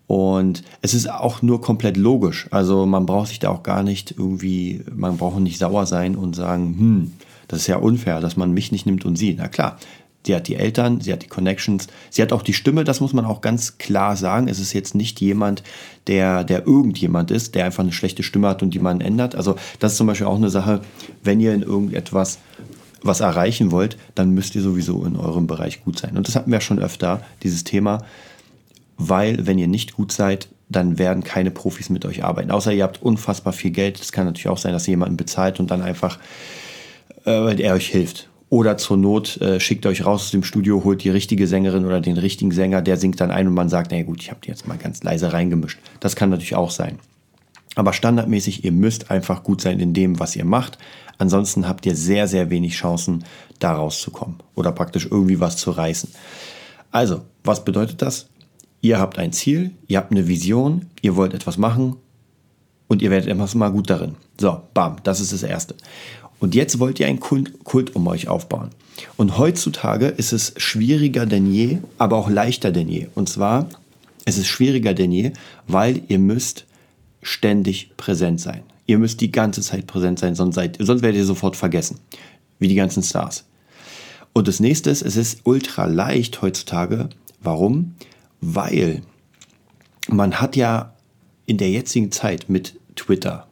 Und 0.08 0.64
es 0.82 0.94
ist 0.94 1.10
auch 1.10 1.42
nur 1.42 1.62
komplett 1.62 1.96
logisch. 1.96 2.48
Also 2.52 2.86
man 2.86 3.06
braucht 3.06 3.30
sich 3.30 3.40
da 3.40 3.50
auch 3.50 3.64
gar 3.64 3.82
nicht 3.82 4.12
irgendwie, 4.18 4.84
man 4.94 5.18
braucht 5.18 5.40
nicht 5.40 5.58
sauer 5.58 5.86
sein 5.86 6.18
und 6.18 6.36
sagen, 6.36 6.76
hm, 6.78 7.14
das 7.48 7.62
ist 7.62 7.68
ja 7.68 7.78
unfair, 7.78 8.20
dass 8.20 8.38
man 8.38 8.54
mich 8.54 8.72
nicht 8.72 8.86
nimmt 8.86 9.06
und 9.06 9.16
sie. 9.16 9.36
Na 9.38 9.48
klar, 9.48 9.78
Sie 10.26 10.36
hat 10.36 10.48
die 10.48 10.56
Eltern, 10.56 11.02
sie 11.02 11.12
hat 11.12 11.24
die 11.24 11.28
Connections, 11.28 11.88
sie 12.10 12.22
hat 12.22 12.32
auch 12.32 12.44
die 12.44 12.54
Stimme, 12.54 12.84
das 12.84 13.02
muss 13.02 13.14
man 13.14 13.26
auch 13.26 13.42
ganz 13.42 13.78
klar 13.80 14.16
sagen. 14.16 14.48
Es 14.48 14.60
ist 14.60 14.74
jetzt 14.74 14.94
nicht 14.94 15.20
jemand, 15.20 15.64
der, 16.08 16.44
der 16.44 16.68
irgendjemand 16.68 17.32
ist, 17.32 17.56
der 17.56 17.66
einfach 17.66 17.84
eine 17.84 17.92
schlechte 17.92 18.22
Stimme 18.22 18.48
hat 18.48 18.62
und 18.62 18.74
die 18.74 18.80
man 18.80 19.02
ändert. 19.02 19.36
Also 19.36 19.56
das 19.80 19.94
ist 19.94 19.98
zum 19.98 20.08
Beispiel 20.08 20.28
auch 20.28 20.36
eine 20.36 20.50
Sache, 20.50 20.82
wenn 21.24 21.40
ihr 21.40 21.54
in 21.54 21.64
irgendetwas 21.64 22.40
was 23.04 23.20
erreichen 23.20 23.72
wollt, 23.72 23.98
dann 24.14 24.32
müsst 24.32 24.54
ihr 24.56 24.62
sowieso 24.62 25.04
in 25.06 25.16
eurem 25.16 25.48
Bereich 25.48 25.84
gut 25.84 25.98
sein. 25.98 26.18
Und 26.18 26.28
das 26.28 26.36
hatten 26.36 26.52
wir 26.52 26.62
schon 26.62 26.80
öfter, 26.80 27.24
dieses 27.42 27.64
Thema, 27.64 28.06
weil 28.98 29.48
wenn 29.48 29.58
ihr 29.58 29.68
nicht 29.68 29.94
gut 29.94 30.12
seid, 30.12 30.50
dann 30.70 31.00
werden 31.00 31.24
keine 31.24 31.52
Profis 31.52 31.90
mit 31.90 32.06
euch 32.06 32.24
arbeiten. 32.24 32.52
Außer 32.52 32.72
ihr 32.72 32.84
habt 32.84 33.02
unfassbar 33.02 33.54
viel 33.54 33.72
Geld. 33.72 34.00
Es 34.00 34.12
kann 34.12 34.26
natürlich 34.26 34.48
auch 34.48 34.58
sein, 34.58 34.72
dass 34.72 34.88
ihr 34.88 34.94
jemanden 34.94 35.18
bezahlt 35.18 35.60
und 35.60 35.72
dann 35.72 35.82
einfach, 35.82 36.20
äh, 37.26 37.32
weil 37.32 37.60
er 37.60 37.74
euch 37.74 37.88
hilft. 37.88 38.30
Oder 38.52 38.76
zur 38.76 38.98
Not 38.98 39.40
äh, 39.40 39.62
schickt 39.62 39.86
euch 39.86 40.06
raus 40.06 40.24
aus 40.24 40.32
dem 40.32 40.44
Studio, 40.44 40.84
holt 40.84 41.06
die 41.06 41.10
richtige 41.10 41.48
Sängerin 41.48 41.86
oder 41.86 42.02
den 42.02 42.18
richtigen 42.18 42.52
Sänger, 42.52 42.82
der 42.82 42.98
singt 42.98 43.22
dann 43.22 43.32
ein 43.32 43.48
und 43.48 43.54
man 43.54 43.70
sagt, 43.70 43.94
na 43.94 44.04
gut, 44.04 44.22
ich 44.22 44.30
habe 44.30 44.42
die 44.44 44.50
jetzt 44.50 44.68
mal 44.68 44.78
ganz 44.78 45.02
leise 45.04 45.32
reingemischt. 45.32 45.80
Das 46.02 46.18
kann 46.18 46.30
natürlich 46.30 46.56
auch 46.56 46.70
sein. 46.70 47.00
Aber 47.76 47.94
standardmäßig, 47.94 48.66
ihr 48.66 48.74
müsst 48.74 49.10
einfach 49.10 49.44
gut 49.44 49.62
sein 49.62 49.80
in 49.80 49.94
dem, 49.94 50.20
was 50.20 50.36
ihr 50.36 50.44
macht. 50.44 50.78
Ansonsten 51.18 51.66
habt 51.66 51.86
ihr 51.86 51.96
sehr, 51.96 52.28
sehr 52.28 52.50
wenig 52.50 52.74
Chancen, 52.74 53.24
da 53.60 53.72
rauszukommen 53.72 54.44
oder 54.54 54.74
praktisch 54.74 55.08
irgendwie 55.10 55.40
was 55.40 55.56
zu 55.56 55.72
reißen. 55.72 56.10
Also, 56.92 57.22
was 57.46 57.64
bedeutet 57.64 58.02
das? 58.02 58.28
Ihr 58.82 59.00
habt 59.00 59.18
ein 59.18 59.32
Ziel, 59.32 59.72
ihr 59.88 59.98
habt 59.98 60.12
eine 60.12 60.28
Vision, 60.28 60.88
ihr 61.02 61.16
wollt 61.16 61.34
etwas 61.34 61.58
machen 61.58 61.96
und 62.90 63.02
ihr 63.02 63.12
werdet 63.12 63.30
etwas 63.30 63.56
mal 63.56 63.72
gut 63.72 63.90
darin. 63.90 64.16
So, 64.38 64.62
bam, 64.74 64.98
das 65.04 65.22
ist 65.22 65.32
das 65.32 65.44
Erste. 65.44 65.76
Und 66.42 66.56
jetzt 66.56 66.80
wollt 66.80 67.00
ihr 67.00 67.08
einen 67.08 67.22
Kult 67.22 67.96
um 67.96 68.08
euch 68.08 68.28
aufbauen. 68.28 68.72
Und 69.16 69.38
heutzutage 69.38 70.08
ist 70.08 70.34
es 70.34 70.54
schwieriger 70.58 71.26
denn 71.26 71.52
je, 71.52 71.78
aber 71.98 72.18
auch 72.18 72.30
leichter 72.30 72.72
denn 72.72 72.90
je. 72.90 73.08
Und 73.16 73.30
zwar 73.30 73.70
es 74.26 74.38
ist 74.38 74.48
schwieriger 74.48 74.94
denn 74.94 75.12
je, 75.12 75.32
weil 75.68 76.02
ihr 76.08 76.20
müsst 76.20 76.66
ständig 77.22 77.92
präsent 77.98 78.40
sein. 78.40 78.64
Ihr 78.86 78.98
müsst 78.98 79.22
die 79.22 79.32
ganze 79.32 79.62
Zeit 79.62 79.88
präsent 79.88 80.20
sein, 80.20 80.36
sonst, 80.36 80.56
seid, 80.56 80.78
sonst 80.80 81.02
werdet 81.02 81.20
ihr 81.20 81.26
sofort 81.26 81.56
vergessen. 81.56 82.00
Wie 82.60 82.68
die 82.68 82.76
ganzen 82.76 83.04
Stars. 83.04 83.46
Und 84.34 84.48
das 84.48 84.60
nächste 84.60 84.90
ist, 84.90 85.02
es 85.02 85.16
ist 85.16 85.42
ultra 85.44 85.86
leicht 85.86 86.42
heutzutage. 86.42 87.10
Warum? 87.42 87.96
Weil 88.42 89.02
man 90.08 90.40
hat 90.40 90.56
ja 90.56 90.94
in 91.46 91.58
der 91.58 91.70
jetzigen 91.70 92.12
Zeit 92.12 92.50
mit 92.50 92.80
Twitter, 92.96 93.48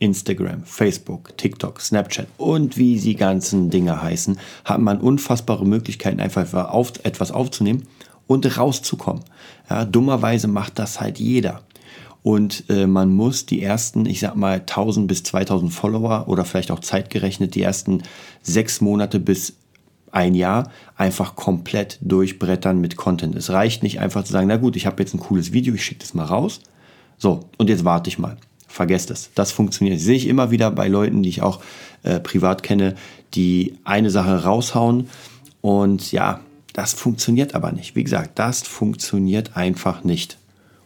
Instagram, 0.00 0.62
Facebook, 0.64 1.36
TikTok, 1.36 1.80
Snapchat 1.80 2.28
und 2.36 2.76
wie 2.76 2.98
die 3.00 3.16
ganzen 3.16 3.70
Dinge 3.70 4.00
heißen, 4.00 4.38
hat 4.64 4.80
man 4.80 5.00
unfassbare 5.00 5.66
Möglichkeiten, 5.66 6.20
einfach 6.20 6.52
auf, 6.70 6.92
etwas 7.02 7.32
aufzunehmen 7.32 7.82
und 8.26 8.56
rauszukommen. 8.56 9.24
Ja, 9.68 9.84
dummerweise 9.84 10.46
macht 10.48 10.78
das 10.78 11.00
halt 11.00 11.18
jeder. 11.18 11.62
und 12.22 12.64
äh, 12.68 12.86
man 12.86 13.12
muss 13.12 13.46
die 13.46 13.62
ersten, 13.62 14.06
ich 14.06 14.20
sag 14.20 14.36
mal 14.36 14.60
1000 14.60 15.08
bis 15.08 15.22
2000 15.22 15.72
Follower 15.72 16.24
oder 16.28 16.44
vielleicht 16.44 16.70
auch 16.70 16.80
zeitgerechnet 16.80 17.54
die 17.54 17.62
ersten 17.62 18.02
sechs 18.42 18.80
Monate 18.80 19.18
bis 19.20 19.54
ein 20.10 20.34
Jahr 20.34 20.70
einfach 20.96 21.36
komplett 21.36 21.98
durchbrettern 22.00 22.80
mit 22.80 22.96
Content. 22.96 23.34
Es 23.34 23.50
reicht 23.50 23.82
nicht 23.82 24.00
einfach 24.00 24.24
zu 24.24 24.32
sagen, 24.32 24.48
na 24.48 24.56
gut, 24.56 24.76
ich 24.76 24.86
habe 24.86 25.02
jetzt 25.02 25.14
ein 25.14 25.20
cooles 25.20 25.52
Video, 25.52 25.74
ich 25.74 25.84
schicke 25.84 26.00
das 26.00 26.14
mal 26.14 26.24
raus. 26.24 26.60
So, 27.18 27.40
und 27.56 27.68
jetzt 27.68 27.84
warte 27.84 28.08
ich 28.08 28.18
mal. 28.18 28.36
Vergesst 28.68 29.10
es. 29.10 29.30
Das 29.34 29.50
funktioniert. 29.50 29.96
Das 29.96 30.04
sehe 30.04 30.16
ich 30.16 30.28
immer 30.28 30.50
wieder 30.50 30.70
bei 30.70 30.86
Leuten, 30.88 31.22
die 31.22 31.30
ich 31.30 31.42
auch 31.42 31.60
äh, 32.04 32.20
privat 32.20 32.62
kenne, 32.62 32.94
die 33.34 33.74
eine 33.84 34.10
Sache 34.10 34.44
raushauen 34.44 35.08
und 35.60 36.12
ja, 36.12 36.40
das 36.72 36.92
funktioniert 36.92 37.54
aber 37.54 37.72
nicht. 37.72 37.96
Wie 37.96 38.04
gesagt, 38.04 38.38
das 38.38 38.62
funktioniert 38.62 39.56
einfach 39.56 40.04
nicht. 40.04 40.38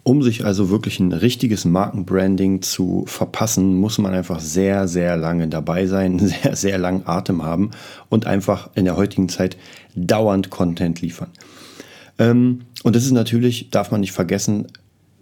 Um 0.05 0.23
sich 0.23 0.45
also 0.45 0.71
wirklich 0.71 0.99
ein 0.99 1.13
richtiges 1.13 1.65
Markenbranding 1.65 2.63
zu 2.63 3.05
verpassen, 3.07 3.77
muss 3.77 3.99
man 3.99 4.15
einfach 4.15 4.41
sehr, 4.41 4.89
sehr 4.89 5.17
lange 5.17 5.49
dabei 5.49 5.87
sein, 5.87 6.19
sehr, 6.43 6.57
sehr 6.57 6.79
lang 6.79 7.03
Atem 7.05 7.43
haben 7.43 7.71
und 8.09 8.27
einfach 8.27 8.71
in 8.75 8.85
der 8.85 8.97
heutigen 8.97 9.29
Zeit 9.29 9.57
dauernd 9.95 10.51
Content 10.51 11.01
liefern. 11.03 11.29
Ähm, 12.19 12.63
und 12.83 12.97
das 12.97 13.05
ist 13.05 13.13
natürlich, 13.13 13.71
darf 13.71 13.91
man 13.91 14.01
nicht 14.01 14.13
vergessen, 14.13 14.69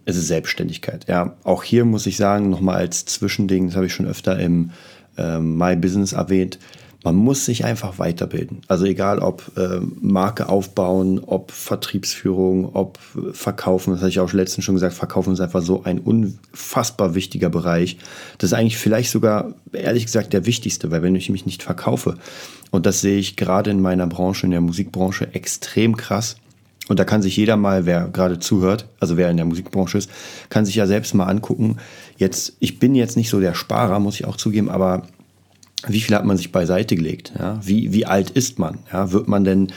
es 0.05 0.17
ist 0.17 0.27
Selbstständigkeit. 0.27 1.05
Ja, 1.07 1.35
auch 1.43 1.63
hier 1.63 1.85
muss 1.85 2.05
ich 2.05 2.17
sagen, 2.17 2.49
nochmal 2.49 2.77
als 2.77 3.05
Zwischending, 3.05 3.67
das 3.67 3.75
habe 3.75 3.85
ich 3.85 3.93
schon 3.93 4.07
öfter 4.07 4.39
im 4.39 4.71
äh, 5.17 5.39
My 5.39 5.75
Business 5.75 6.13
erwähnt, 6.13 6.59
man 7.03 7.15
muss 7.15 7.45
sich 7.45 7.65
einfach 7.65 7.97
weiterbilden. 7.97 8.61
Also 8.67 8.85
egal 8.85 9.19
ob 9.19 9.57
äh, 9.57 9.79
Marke 9.99 10.49
aufbauen, 10.49 11.19
ob 11.19 11.51
Vertriebsführung, 11.51 12.75
ob 12.75 12.99
Verkaufen, 13.33 13.91
das 13.91 14.01
hatte 14.01 14.09
ich 14.09 14.19
auch 14.19 14.33
letztens 14.33 14.65
schon 14.65 14.75
gesagt, 14.75 14.93
Verkaufen 14.93 15.33
ist 15.33 15.39
einfach 15.39 15.63
so 15.63 15.83
ein 15.83 15.99
unfassbar 15.99 17.15
wichtiger 17.15 17.49
Bereich. 17.49 17.97
Das 18.37 18.51
ist 18.51 18.57
eigentlich 18.57 18.77
vielleicht 18.77 19.09
sogar, 19.09 19.55
ehrlich 19.73 20.05
gesagt, 20.05 20.33
der 20.33 20.45
wichtigste, 20.45 20.91
weil 20.91 21.01
wenn 21.01 21.15
ich 21.15 21.29
mich 21.29 21.45
nicht 21.45 21.63
verkaufe, 21.63 22.17
und 22.69 22.85
das 22.85 23.01
sehe 23.01 23.17
ich 23.17 23.35
gerade 23.35 23.71
in 23.71 23.81
meiner 23.81 24.07
Branche, 24.07 24.45
in 24.45 24.51
der 24.51 24.61
Musikbranche, 24.61 25.33
extrem 25.33 25.97
krass. 25.97 26.37
Und 26.91 26.99
da 26.99 27.05
kann 27.05 27.21
sich 27.21 27.37
jeder 27.37 27.55
mal, 27.55 27.85
wer 27.85 28.09
gerade 28.09 28.37
zuhört, 28.37 28.85
also 28.99 29.15
wer 29.15 29.29
in 29.29 29.37
der 29.37 29.45
Musikbranche 29.45 29.97
ist, 29.97 30.11
kann 30.49 30.65
sich 30.65 30.75
ja 30.75 30.87
selbst 30.87 31.13
mal 31.13 31.23
angucken. 31.23 31.77
Jetzt, 32.17 32.57
ich 32.59 32.79
bin 32.79 32.95
jetzt 32.95 33.15
nicht 33.15 33.29
so 33.29 33.39
der 33.39 33.53
Sparer, 33.53 34.01
muss 34.01 34.15
ich 34.15 34.25
auch 34.25 34.35
zugeben, 34.35 34.69
aber 34.69 35.07
wie 35.87 36.01
viel 36.01 36.13
hat 36.13 36.25
man 36.25 36.35
sich 36.35 36.51
beiseite 36.51 36.97
gelegt? 36.97 37.31
Ja? 37.39 37.61
Wie, 37.63 37.93
wie 37.93 38.05
alt 38.05 38.31
ist 38.31 38.59
man? 38.59 38.79
Ja? 38.91 39.13
Wird 39.13 39.29
man 39.29 39.45
denn 39.45 39.71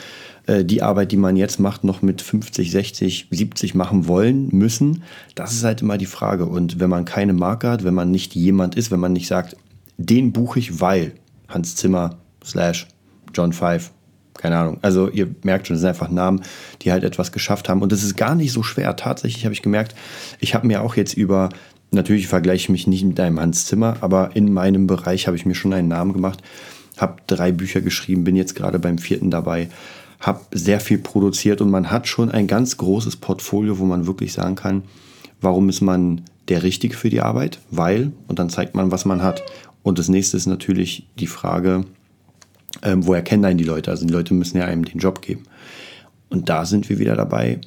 äh, 0.49 0.65
die 0.65 0.83
Arbeit, 0.83 1.13
die 1.13 1.17
man 1.17 1.37
jetzt 1.37 1.61
macht, 1.61 1.85
noch 1.85 2.03
mit 2.03 2.21
50, 2.21 2.73
60, 2.73 3.29
70 3.31 3.77
machen 3.77 4.09
wollen, 4.09 4.49
müssen? 4.51 5.05
Das 5.37 5.53
ist 5.53 5.63
halt 5.63 5.83
immer 5.83 5.99
die 5.99 6.07
Frage. 6.07 6.47
Und 6.47 6.81
wenn 6.81 6.91
man 6.91 7.05
keine 7.05 7.33
Marke 7.33 7.71
hat, 7.71 7.85
wenn 7.85 7.95
man 7.95 8.11
nicht 8.11 8.35
jemand 8.35 8.75
ist, 8.75 8.91
wenn 8.91 8.99
man 8.99 9.13
nicht 9.13 9.29
sagt, 9.29 9.57
den 9.99 10.33
buche 10.33 10.59
ich, 10.59 10.81
weil 10.81 11.13
Hans 11.47 11.77
Zimmer 11.77 12.17
slash 12.45 12.89
John 13.33 13.53
Five, 13.53 13.93
keine 14.39 14.59
Ahnung. 14.59 14.79
Also 14.83 15.09
ihr 15.09 15.29
merkt 15.43 15.67
schon, 15.67 15.75
das 15.75 15.81
sind 15.81 15.89
einfach 15.89 16.11
Namen, 16.11 16.43
die 16.83 16.93
halt 16.93 17.05
etwas 17.05 17.33
geschafft 17.33 17.69
haben. 17.69 17.83
Und 17.83 17.93
das 17.93 18.03
ist 18.03 18.17
gar 18.17 18.35
nicht 18.35 18.53
so 18.53 18.63
schwer. 18.63 18.97
Tatsächlich 18.97 19.45
habe 19.45 19.55
ich 19.55 19.63
gemerkt, 19.63 19.95
ich 20.41 20.55
habe 20.55 20.67
mir 20.67 20.83
auch 20.83 20.97
jetzt 20.97 21.15
über 21.15 21.51
Natürlich 21.95 22.27
vergleiche 22.27 22.65
ich 22.65 22.69
mich 22.69 22.87
nicht 22.87 23.05
mit 23.05 23.19
einem 23.21 23.41
Hans 23.41 23.67
Zimmer, 23.67 23.97
aber 24.01 24.35
in 24.35 24.53
meinem 24.53 24.87
Bereich 24.87 25.27
habe 25.27 25.37
ich 25.37 25.47
mir 25.47 25.55
schon 25.55 25.73
einen 25.73 25.89
Namen 25.89 26.13
gemacht, 26.13 26.43
habe 26.97 27.17
drei 27.27 27.53
Bücher 27.53 27.81
geschrieben, 27.81 28.25
bin 28.25 28.37
jetzt 28.37 28.55
gerade 28.55 28.79
beim 28.79 28.99
vierten 28.99 29.31
dabei, 29.31 29.69
habe 30.21 30.41
sehr 30.53 30.81
viel 30.81 30.99
produziert 30.99 31.61
und 31.61 31.71
man 31.71 31.91
hat 31.91 32.09
schon 32.09 32.31
ein 32.31 32.47
ganz 32.47 32.77
großes 32.77 33.17
Portfolio, 33.17 33.79
wo 33.79 33.85
man 33.85 34.07
wirklich 34.07 34.33
sagen 34.33 34.57
kann, 34.57 34.83
warum 35.41 35.69
ist 35.69 35.81
man 35.81 36.23
der 36.49 36.63
Richtige 36.63 36.97
für 36.97 37.11
die 37.11 37.21
Arbeit? 37.21 37.61
Weil, 37.71 38.13
und 38.27 38.39
dann 38.39 38.51
zeigt 38.51 38.75
man, 38.75 38.91
was 38.91 39.05
man 39.05 39.23
hat. 39.23 39.43
Und 39.83 39.99
das 39.99 40.09
nächste 40.09 40.37
ist 40.37 40.47
natürlich 40.47 41.09
die 41.19 41.27
Frage, 41.27 41.85
ähm, 42.83 43.07
woher 43.07 43.23
kennen 43.23 43.45
einen 43.45 43.59
die 43.59 43.65
Leute? 43.65 43.91
Also 43.91 44.07
die 44.07 44.13
Leute 44.13 44.35
müssen 44.35 44.59
ja 44.59 44.65
einem 44.65 44.85
den 44.85 44.99
Job 44.99 45.23
geben. 45.23 45.45
Und 46.31 46.49
da 46.49 46.65
sind 46.65 46.89
wir 46.89 46.99
wieder 46.99 47.17
dabei, 47.17 47.61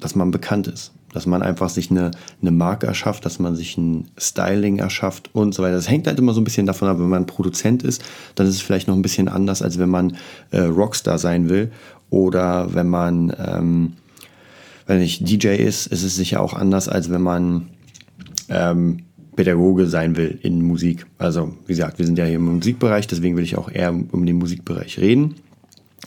dass 0.00 0.14
man 0.14 0.30
bekannt 0.30 0.66
ist 0.68 0.92
dass 1.16 1.24
man 1.24 1.40
einfach 1.40 1.70
sich 1.70 1.90
eine, 1.90 2.10
eine 2.42 2.50
Marke 2.50 2.86
erschafft, 2.86 3.24
dass 3.24 3.38
man 3.38 3.56
sich 3.56 3.78
ein 3.78 4.10
Styling 4.18 4.80
erschafft 4.80 5.30
und 5.32 5.54
so 5.54 5.62
weiter. 5.62 5.76
Das 5.76 5.88
hängt 5.88 6.06
halt 6.06 6.18
immer 6.18 6.34
so 6.34 6.42
ein 6.42 6.44
bisschen 6.44 6.66
davon 6.66 6.88
ab, 6.88 6.98
wenn 6.98 7.08
man 7.08 7.24
Produzent 7.24 7.82
ist, 7.82 8.04
dann 8.34 8.46
ist 8.46 8.56
es 8.56 8.60
vielleicht 8.60 8.86
noch 8.86 8.94
ein 8.94 9.00
bisschen 9.00 9.28
anders, 9.28 9.62
als 9.62 9.78
wenn 9.78 9.88
man 9.88 10.18
äh, 10.50 10.60
Rockstar 10.60 11.16
sein 11.16 11.48
will 11.48 11.72
oder 12.10 12.74
wenn 12.74 12.86
man, 12.86 13.34
ähm, 13.38 13.94
wenn 14.86 15.00
ich 15.00 15.24
DJ 15.24 15.56
ist, 15.56 15.86
ist 15.86 16.02
es 16.02 16.16
sicher 16.16 16.42
auch 16.42 16.52
anders, 16.52 16.86
als 16.86 17.10
wenn 17.10 17.22
man 17.22 17.68
ähm, 18.50 19.05
Pädagoge 19.36 19.86
sein 19.86 20.16
will 20.16 20.38
in 20.42 20.62
Musik. 20.62 21.06
Also 21.18 21.54
wie 21.66 21.72
gesagt, 21.72 21.98
wir 21.98 22.06
sind 22.06 22.18
ja 22.18 22.24
hier 22.24 22.36
im 22.36 22.54
Musikbereich, 22.56 23.06
deswegen 23.06 23.36
will 23.36 23.44
ich 23.44 23.56
auch 23.56 23.70
eher 23.70 23.90
um 23.92 24.26
den 24.26 24.36
Musikbereich 24.36 24.98
reden. 24.98 25.36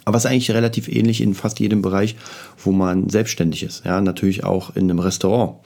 Aber 0.04 0.16
es 0.16 0.24
ist 0.24 0.30
eigentlich 0.30 0.50
relativ 0.50 0.88
ähnlich 0.88 1.20
in 1.20 1.34
fast 1.34 1.60
jedem 1.60 1.82
Bereich, 1.82 2.16
wo 2.62 2.72
man 2.72 3.08
selbstständig 3.08 3.62
ist. 3.62 3.84
Ja, 3.84 4.00
natürlich 4.00 4.44
auch 4.44 4.74
in 4.74 4.84
einem 4.84 4.98
Restaurant. 4.98 5.58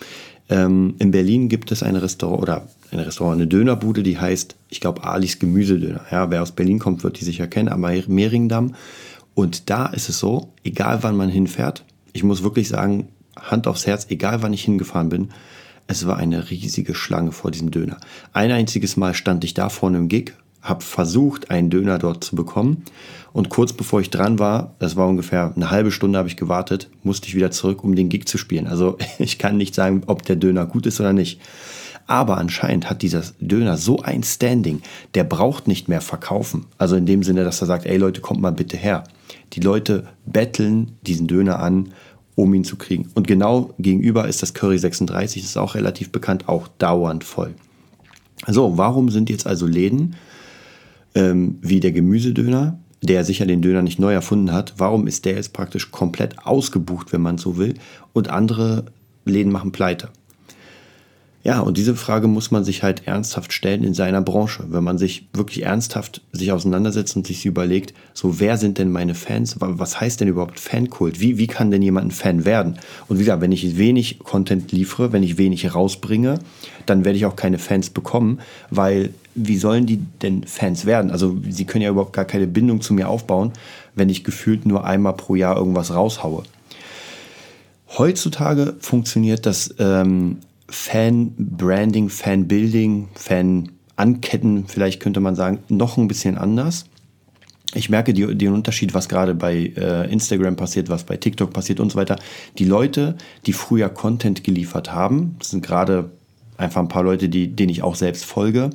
Ähm, 0.48 0.94
in 0.98 1.10
Berlin 1.10 1.48
gibt 1.48 1.72
es 1.72 1.82
ein 1.82 1.96
Restaurant 1.96 2.42
oder 2.42 2.68
ein 2.90 2.98
Restaurant, 2.98 3.36
eine 3.36 3.46
Dönerbude, 3.46 4.02
die 4.02 4.18
heißt, 4.18 4.56
ich 4.68 4.80
glaube, 4.80 5.04
Alis 5.04 5.38
Gemüsedöner. 5.38 6.02
Ja, 6.10 6.30
wer 6.30 6.42
aus 6.42 6.52
Berlin 6.52 6.78
kommt, 6.78 7.02
wird 7.02 7.20
die 7.20 7.24
sicher 7.24 7.46
kennen, 7.46 7.68
am 7.68 7.80
Mehringdamm. 7.80 8.74
Und 9.34 9.70
da 9.70 9.86
ist 9.86 10.08
es 10.08 10.18
so, 10.18 10.52
egal 10.62 11.02
wann 11.02 11.16
man 11.16 11.28
hinfährt, 11.28 11.84
ich 12.12 12.22
muss 12.22 12.42
wirklich 12.42 12.68
sagen, 12.68 13.08
Hand 13.36 13.66
aufs 13.66 13.86
Herz, 13.86 14.06
egal 14.10 14.42
wann 14.42 14.52
ich 14.52 14.62
hingefahren 14.62 15.08
bin, 15.08 15.30
es 15.86 16.06
war 16.06 16.16
eine 16.16 16.50
riesige 16.50 16.94
Schlange 16.94 17.32
vor 17.32 17.50
diesem 17.50 17.70
Döner. 17.70 17.98
Ein 18.32 18.52
einziges 18.52 18.96
Mal 18.96 19.14
stand 19.14 19.44
ich 19.44 19.54
da 19.54 19.68
vorne 19.68 19.98
im 19.98 20.08
Gig, 20.08 20.32
habe 20.62 20.82
versucht, 20.82 21.50
einen 21.50 21.68
Döner 21.68 21.98
dort 21.98 22.24
zu 22.24 22.36
bekommen. 22.36 22.84
Und 23.32 23.50
kurz 23.50 23.74
bevor 23.74 24.00
ich 24.00 24.10
dran 24.10 24.38
war, 24.38 24.74
das 24.78 24.96
war 24.96 25.06
ungefähr 25.06 25.52
eine 25.54 25.70
halbe 25.70 25.90
Stunde, 25.90 26.18
habe 26.18 26.28
ich 26.28 26.36
gewartet, 26.36 26.88
musste 27.02 27.28
ich 27.28 27.34
wieder 27.34 27.50
zurück, 27.50 27.84
um 27.84 27.94
den 27.94 28.08
Gig 28.08 28.26
zu 28.26 28.38
spielen. 28.38 28.66
Also 28.66 28.96
ich 29.18 29.38
kann 29.38 29.56
nicht 29.56 29.74
sagen, 29.74 30.02
ob 30.06 30.22
der 30.22 30.36
Döner 30.36 30.66
gut 30.66 30.86
ist 30.86 31.00
oder 31.00 31.12
nicht. 31.12 31.40
Aber 32.06 32.36
anscheinend 32.38 32.90
hat 32.90 33.02
dieser 33.02 33.22
Döner 33.40 33.76
so 33.78 34.00
ein 34.00 34.22
Standing, 34.22 34.82
der 35.14 35.24
braucht 35.24 35.68
nicht 35.68 35.88
mehr 35.88 36.02
verkaufen. 36.02 36.66
Also 36.76 36.96
in 36.96 37.06
dem 37.06 37.22
Sinne, 37.22 37.44
dass 37.44 37.62
er 37.62 37.66
sagt, 37.66 37.86
ey 37.86 37.96
Leute, 37.96 38.20
kommt 38.20 38.40
mal 38.40 38.52
bitte 38.52 38.76
her. 38.76 39.04
Die 39.54 39.60
Leute 39.60 40.08
betteln 40.26 40.92
diesen 41.06 41.26
Döner 41.26 41.60
an, 41.60 41.92
um 42.34 42.52
ihn 42.54 42.64
zu 42.64 42.76
kriegen. 42.76 43.10
Und 43.14 43.26
genau 43.26 43.74
gegenüber 43.78 44.28
ist 44.28 44.42
das 44.42 44.54
Curry 44.54 44.78
36, 44.78 45.42
das 45.42 45.50
ist 45.50 45.56
auch 45.56 45.74
relativ 45.74 46.10
bekannt, 46.10 46.48
auch 46.48 46.68
dauernd 46.78 47.24
voll. 47.24 47.54
So, 48.46 48.76
warum 48.76 49.08
sind 49.10 49.30
jetzt 49.30 49.46
also 49.46 49.66
Läden 49.66 50.16
ähm, 51.14 51.58
wie 51.62 51.80
der 51.80 51.92
Gemüsedöner, 51.92 52.78
der 53.02 53.24
sicher 53.24 53.46
den 53.46 53.62
Döner 53.62 53.82
nicht 53.82 53.98
neu 53.98 54.12
erfunden 54.12 54.52
hat. 54.52 54.74
Warum 54.78 55.06
ist 55.06 55.24
der 55.24 55.34
jetzt 55.34 55.52
praktisch 55.52 55.90
komplett 55.90 56.46
ausgebucht, 56.46 57.12
wenn 57.12 57.20
man 57.20 57.38
so 57.38 57.56
will, 57.56 57.74
und 58.12 58.30
andere 58.30 58.86
Läden 59.24 59.52
machen 59.52 59.72
pleite? 59.72 60.10
Ja, 61.46 61.60
und 61.60 61.76
diese 61.76 61.94
Frage 61.94 62.26
muss 62.26 62.50
man 62.50 62.64
sich 62.64 62.82
halt 62.82 63.06
ernsthaft 63.06 63.52
stellen 63.52 63.84
in 63.84 63.92
seiner 63.92 64.22
Branche. 64.22 64.64
Wenn 64.68 64.82
man 64.82 64.96
sich 64.96 65.28
wirklich 65.34 65.64
ernsthaft 65.64 66.22
sich 66.32 66.52
auseinandersetzt 66.52 67.16
und 67.16 67.26
sich 67.26 67.44
überlegt, 67.44 67.92
so 68.14 68.40
wer 68.40 68.56
sind 68.56 68.78
denn 68.78 68.90
meine 68.90 69.14
Fans? 69.14 69.56
Was 69.60 70.00
heißt 70.00 70.22
denn 70.22 70.28
überhaupt 70.28 70.58
Fankult? 70.58 71.20
Wie, 71.20 71.36
wie 71.36 71.46
kann 71.46 71.70
denn 71.70 71.82
jemand 71.82 72.06
ein 72.06 72.10
Fan 72.12 72.46
werden? 72.46 72.78
Und 73.08 73.18
wie 73.18 73.24
gesagt, 73.24 73.42
wenn 73.42 73.52
ich 73.52 73.76
wenig 73.76 74.20
Content 74.20 74.72
liefere, 74.72 75.12
wenn 75.12 75.22
ich 75.22 75.36
wenig 75.36 75.74
rausbringe, 75.74 76.38
dann 76.86 77.04
werde 77.04 77.18
ich 77.18 77.26
auch 77.26 77.36
keine 77.36 77.58
Fans 77.58 77.90
bekommen, 77.90 78.40
weil 78.70 79.10
wie 79.34 79.58
sollen 79.58 79.84
die 79.84 79.98
denn 80.22 80.44
Fans 80.44 80.86
werden? 80.86 81.10
Also 81.10 81.36
sie 81.50 81.66
können 81.66 81.82
ja 81.82 81.90
überhaupt 81.90 82.14
gar 82.14 82.24
keine 82.24 82.46
Bindung 82.46 82.80
zu 82.80 82.94
mir 82.94 83.10
aufbauen, 83.10 83.52
wenn 83.94 84.08
ich 84.08 84.24
gefühlt 84.24 84.64
nur 84.64 84.84
einmal 84.84 85.12
pro 85.12 85.34
Jahr 85.34 85.58
irgendwas 85.58 85.92
raushaue. 85.92 86.44
Heutzutage 87.98 88.76
funktioniert 88.80 89.44
das 89.44 89.74
ähm, 89.78 90.38
Fan-Branding, 90.68 92.08
Fan-Building, 92.08 93.08
Fan-Anketten, 93.14 94.66
vielleicht 94.66 95.00
könnte 95.00 95.20
man 95.20 95.34
sagen, 95.34 95.60
noch 95.68 95.96
ein 95.96 96.08
bisschen 96.08 96.38
anders. 96.38 96.86
Ich 97.74 97.90
merke 97.90 98.12
die, 98.14 98.34
den 98.36 98.52
Unterschied, 98.52 98.94
was 98.94 99.08
gerade 99.08 99.34
bei 99.34 99.72
äh, 99.76 100.10
Instagram 100.10 100.56
passiert, 100.56 100.88
was 100.88 101.04
bei 101.04 101.16
TikTok 101.16 101.52
passiert 101.52 101.80
und 101.80 101.90
so 101.90 101.98
weiter. 101.98 102.16
Die 102.58 102.64
Leute, 102.64 103.16
die 103.46 103.52
früher 103.52 103.88
Content 103.88 104.44
geliefert 104.44 104.92
haben, 104.92 105.36
das 105.38 105.50
sind 105.50 105.64
gerade 105.64 106.10
einfach 106.56 106.80
ein 106.80 106.88
paar 106.88 107.02
Leute, 107.02 107.28
die, 107.28 107.48
denen 107.48 107.70
ich 107.70 107.82
auch 107.82 107.96
selbst 107.96 108.24
folge, 108.24 108.70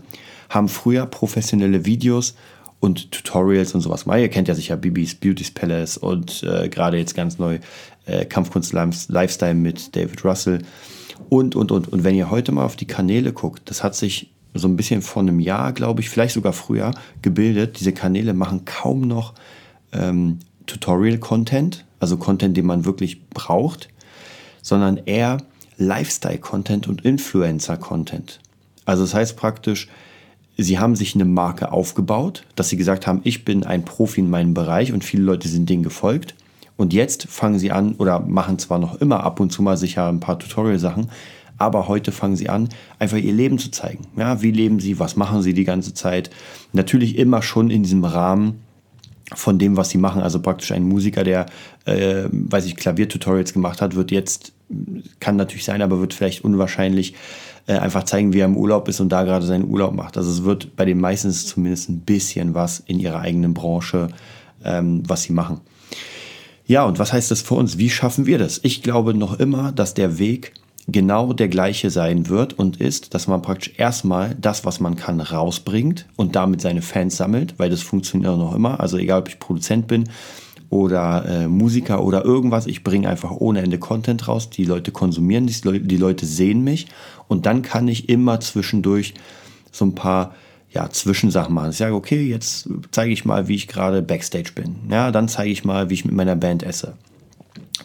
haben 0.50 0.68
früher 0.68 1.06
professionelle 1.06 1.86
Videos 1.86 2.36
und 2.80 3.12
Tutorials 3.12 3.74
und 3.74 3.82
sowas 3.82 4.06
mal. 4.06 4.20
Ihr 4.20 4.30
kennt 4.30 4.48
ja 4.48 4.56
sicher 4.56 4.78
Bibis 4.78 5.16
Beauty's 5.16 5.52
Palace 5.52 5.98
und 5.98 6.44
äh, 6.44 6.70
gerade 6.70 6.98
jetzt 6.98 7.16
ganz 7.16 7.38
neu 7.38 7.60
äh, 8.06 8.26
Kampfkunst 8.26 8.74
Lifestyle 8.74 9.54
mit 9.54 9.96
David 9.96 10.24
Russell 10.26 10.60
und, 11.30 11.56
und, 11.56 11.72
und. 11.72 11.88
Und 11.88 12.04
wenn 12.04 12.16
ihr 12.16 12.30
heute 12.30 12.52
mal 12.52 12.66
auf 12.66 12.76
die 12.76 12.88
Kanäle 12.88 13.34
guckt, 13.34 13.70
das 13.70 13.84
hat 13.84 13.96
sich 13.96 14.32
so 14.54 14.68
ein 14.68 14.76
bisschen 14.76 15.02
vor 15.02 15.22
einem 15.22 15.40
Jahr, 15.40 15.74
glaube 15.74 16.02
ich, 16.02 16.10
vielleicht 16.10 16.34
sogar 16.34 16.54
früher 16.54 16.92
gebildet. 17.22 17.80
Diese 17.80 17.94
Kanäle 17.94 18.34
machen 18.34 18.66
kaum 18.66 19.02
noch 19.02 19.34
ähm, 19.94 20.40
Tutorial-Content, 20.66 21.86
also 22.00 22.18
Content, 22.18 22.58
den 22.58 22.66
man 22.66 22.86
wirklich 22.86 23.30
braucht, 23.30 23.90
sondern 24.62 24.98
eher 25.06 25.38
Lifestyle-Content 25.78 26.88
und 26.88 27.06
Influencer-Content. 27.06 28.40
Also 28.86 29.04
das 29.04 29.14
heißt 29.14 29.38
praktisch, 29.38 29.88
sie 30.58 30.80
haben 30.80 30.96
sich 30.96 31.16
eine 31.16 31.26
Marke 31.26 31.72
aufgebaut, 31.72 32.44
dass 32.56 32.70
sie 32.70 32.78
gesagt 32.78 33.08
haben, 33.08 33.22
ich 33.24 33.46
bin 33.46 33.64
ein 33.64 33.86
Profi 33.86 34.22
in 34.22 34.30
meinem 34.30 34.54
Bereich 34.54 34.92
und 34.92 35.04
viele 35.04 35.24
Leute 35.24 35.48
sind 35.48 35.70
denen 35.70 35.84
gefolgt. 35.84 36.36
Und 36.80 36.94
jetzt 36.94 37.28
fangen 37.28 37.60
sie 37.60 37.74
an 37.74 37.96
oder 37.96 38.22
machen 38.22 38.58
zwar 38.58 38.80
noch 38.80 39.02
immer 39.02 39.26
ab 39.26 39.42
und 39.42 39.52
zu 39.52 39.62
mal 39.62 39.76
sicher 39.76 40.08
ein 40.08 40.22
paar 40.22 40.40
Tutorial-Sachen, 40.40 41.10
aber 41.58 41.90
heute 41.90 42.14
fangen 42.14 42.38
sie 42.38 42.48
an, 42.48 42.70
einfach 43.00 43.18
ihr 43.18 43.34
Leben 43.34 43.60
zu 43.60 43.70
zeigen. 43.70 44.08
Ja, 44.16 44.42
wie 44.42 44.52
leben 44.52 44.80
sie, 44.80 44.98
was 44.98 45.18
machen 45.18 45.42
sie 45.42 45.54
die 45.54 45.66
ganze 45.66 45.94
Zeit? 45.94 46.30
Natürlich 46.72 47.18
immer 47.18 47.42
schon 47.42 47.70
in 47.70 47.84
diesem 47.84 48.06
Rahmen 48.06 48.62
von 49.34 49.60
dem, 49.60 49.76
was 49.76 49.90
sie 49.90 49.98
machen. 49.98 50.22
Also 50.22 50.42
praktisch 50.42 50.72
ein 50.72 50.84
Musiker, 50.84 51.26
der, 51.26 51.48
äh, 51.84 52.30
weiß 52.32 52.66
ich, 52.66 52.78
Klaviertutorials 52.78 53.52
gemacht 53.52 53.82
hat, 53.82 53.96
wird 53.96 54.10
jetzt, 54.12 54.54
kann 55.20 55.36
natürlich 55.36 55.66
sein, 55.66 55.82
aber 55.82 56.00
wird 56.00 56.14
vielleicht 56.14 56.46
unwahrscheinlich 56.46 57.14
äh, 57.68 57.74
einfach 57.74 58.06
zeigen, 58.06 58.32
wie 58.32 58.40
er 58.40 58.46
im 58.46 58.56
Urlaub 58.56 58.88
ist 58.88 59.02
und 59.02 59.10
da 59.10 59.26
gerade 59.26 59.46
seinen 59.46 59.66
Urlaub 59.66 59.94
macht. 59.94 60.16
Also 60.16 60.32
es 60.32 60.46
wird 60.46 60.78
bei 60.78 60.86
den 60.86 61.02
meisten 61.02 61.30
zumindest 61.32 61.90
ein 61.90 62.00
bisschen 62.00 62.54
was 62.54 62.80
in 62.80 63.02
ihrer 63.02 63.20
eigenen 63.20 63.54
Branche, 63.54 64.08
ähm, 64.64 65.04
was 65.06 65.24
sie 65.24 65.34
machen. 65.34 65.60
Ja, 66.70 66.86
und 66.86 67.00
was 67.00 67.12
heißt 67.12 67.32
das 67.32 67.42
für 67.42 67.56
uns? 67.56 67.80
Wie 67.80 67.90
schaffen 67.90 68.28
wir 68.28 68.38
das? 68.38 68.60
Ich 68.62 68.84
glaube 68.84 69.16
noch 69.16 69.40
immer, 69.40 69.72
dass 69.72 69.96
der 69.96 70.20
Weg 70.20 70.54
genau 70.88 71.34
der 71.34 71.48
gleiche 71.48 71.90
sein 71.90 72.30
wird 72.30 72.54
und 72.54 72.78
ist, 72.78 73.16
dass 73.16 73.26
man 73.26 73.42
praktisch 73.42 73.74
erstmal 73.78 74.36
das, 74.40 74.66
was 74.66 74.80
man 74.80 74.96
kann, 74.96 75.20
rausbringt 75.20 76.06
und 76.16 76.36
damit 76.36 76.62
seine 76.62 76.84
Fans 76.84 77.18
sammelt, 77.18 77.56
weil 77.58 77.72
das 77.72 77.82
funktioniert 77.82 78.30
auch 78.30 78.38
noch 78.38 78.54
immer. 78.54 78.80
Also 78.80 78.98
egal, 78.98 79.22
ob 79.22 79.30
ich 79.30 79.40
Produzent 79.40 79.88
bin 79.88 80.10
oder 80.70 81.26
äh, 81.26 81.48
Musiker 81.48 82.04
oder 82.04 82.24
irgendwas, 82.24 82.68
ich 82.68 82.84
bringe 82.84 83.10
einfach 83.10 83.32
ohne 83.32 83.64
Ende 83.64 83.80
Content 83.80 84.28
raus. 84.28 84.52
Die 84.52 84.66
Leute 84.66 84.92
konsumieren, 84.92 85.48
die, 85.48 85.80
die 85.80 85.98
Leute 85.98 86.28
sehen 86.28 86.64
mich 86.64 86.86
und 87.28 87.48
dann 87.48 87.64
kann 87.64 87.88
ich 87.88 88.10
immer 88.10 88.42
zwischendurch 88.42 89.16
so 89.72 89.86
ein 89.86 89.96
paar 89.96 90.36
ja, 90.72 90.90
Zwischensachen 90.90 91.54
machen. 91.54 91.72
Ich 91.72 91.78
sage, 91.78 91.96
okay, 91.96 92.22
jetzt 92.22 92.70
zeige 92.92 93.12
ich 93.12 93.26
mal, 93.26 93.48
wie 93.48 93.56
ich 93.56 93.68
gerade 93.68 94.02
Backstage 94.02 94.52
bin. 94.54 94.76
Ja, 94.90 95.12
dann 95.12 95.28
zeige 95.28 95.52
ich 95.52 95.64
mal, 95.64 95.90
wie 95.90 95.96
ich 95.96 96.06
mit 96.06 96.14
meiner 96.14 96.36
Band 96.36 96.64
esse. 96.64 96.96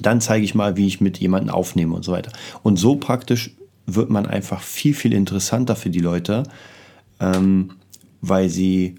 Dann 0.01 0.21
zeige 0.21 0.45
ich 0.45 0.55
mal, 0.55 0.77
wie 0.77 0.87
ich 0.87 1.01
mit 1.01 1.19
jemandem 1.19 1.55
aufnehme 1.55 1.95
und 1.95 2.05
so 2.05 2.13
weiter. 2.13 2.33
Und 2.63 2.77
so 2.77 2.97
praktisch 2.97 3.53
wird 3.87 4.11
man 4.11 4.27
einfach 4.27 4.61
viel, 4.61 4.95
viel 4.95 5.13
interessanter 5.13 5.77
für 5.77 5.91
die 5.91 6.01
Leute, 6.01 6.43
ähm, 7.21 7.73
weil 8.21 8.49
sie, 8.49 8.97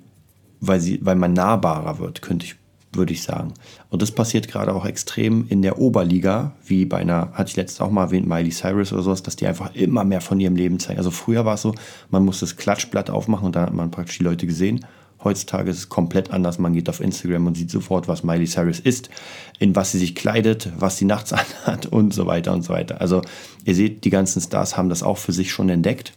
weil 0.62 0.80
sie, 0.80 1.00
weil 1.04 1.16
man 1.16 1.34
nahbarer 1.34 2.00
wird, 2.00 2.22
könnte 2.22 2.46
ich 2.46 2.56
würde 2.96 3.14
ich 3.14 3.24
sagen. 3.24 3.54
Und 3.90 4.02
das 4.02 4.12
passiert 4.12 4.48
gerade 4.48 4.74
auch 4.74 4.86
extrem 4.86 5.48
in 5.48 5.62
der 5.62 5.80
Oberliga, 5.80 6.54
wie 6.66 6.86
bei 6.86 6.98
einer, 6.98 7.32
hatte 7.34 7.50
ich 7.50 7.56
letztens 7.56 7.82
auch 7.82 7.92
mal 7.92 8.06
erwähnt, 8.06 8.28
Miley 8.28 8.52
Cyrus 8.52 8.94
oder 8.94 9.04
sowas, 9.04 9.24
dass 9.24 9.36
die 9.36 9.48
einfach 9.48 9.74
immer 9.76 10.04
mehr 10.04 10.22
von 10.22 10.40
ihrem 10.40 10.56
Leben 10.56 10.80
zeigen. 10.80 10.98
Also 10.98 11.12
früher 11.12 11.46
war 11.46 11.56
es 11.56 11.62
so, 11.62 11.76
man 12.10 12.24
musste 12.24 12.46
das 12.46 12.58
Klatschblatt 12.58 13.10
aufmachen 13.10 13.48
und 13.48 13.56
dann 13.56 13.68
hat 13.68 13.74
man 13.74 13.92
praktisch 13.92 14.18
die 14.18 14.24
Leute 14.24 14.48
gesehen. 14.48 14.86
Heutzutage 15.24 15.72
ist 15.72 15.78
es 15.78 15.90
komplett 15.90 16.30
anders. 16.30 16.60
Man 16.60 16.74
geht 16.74 16.88
auf 16.88 17.00
Instagram 17.00 17.48
und 17.48 17.56
sieht 17.56 17.72
sofort, 17.72 18.08
was 18.08 18.24
Miley 18.24 18.46
Cyrus 18.46 18.80
ist, 18.80 19.10
in 19.58 19.76
was 19.76 19.92
sie 19.92 19.98
sich 19.98 20.14
kleidet, 20.14 20.72
was 20.78 20.98
sie 20.98 21.06
nachts 21.06 21.34
anhat 21.66 21.88
und 21.88 22.14
so 22.14 22.28
weiter 22.28 22.54
und 22.54 22.62
so 22.62 22.74
weiter. 22.74 23.02
Also 23.02 23.22
ihr 23.64 23.74
seht, 23.76 24.06
die 24.06 24.12
ganzen 24.12 24.42
Stars 24.42 24.78
haben 24.78 24.90
das 24.90 25.02
auch 25.02 25.18
für 25.18 25.34
sich 25.34 25.52
schon 25.52 25.70
entdeckt. 25.70 26.14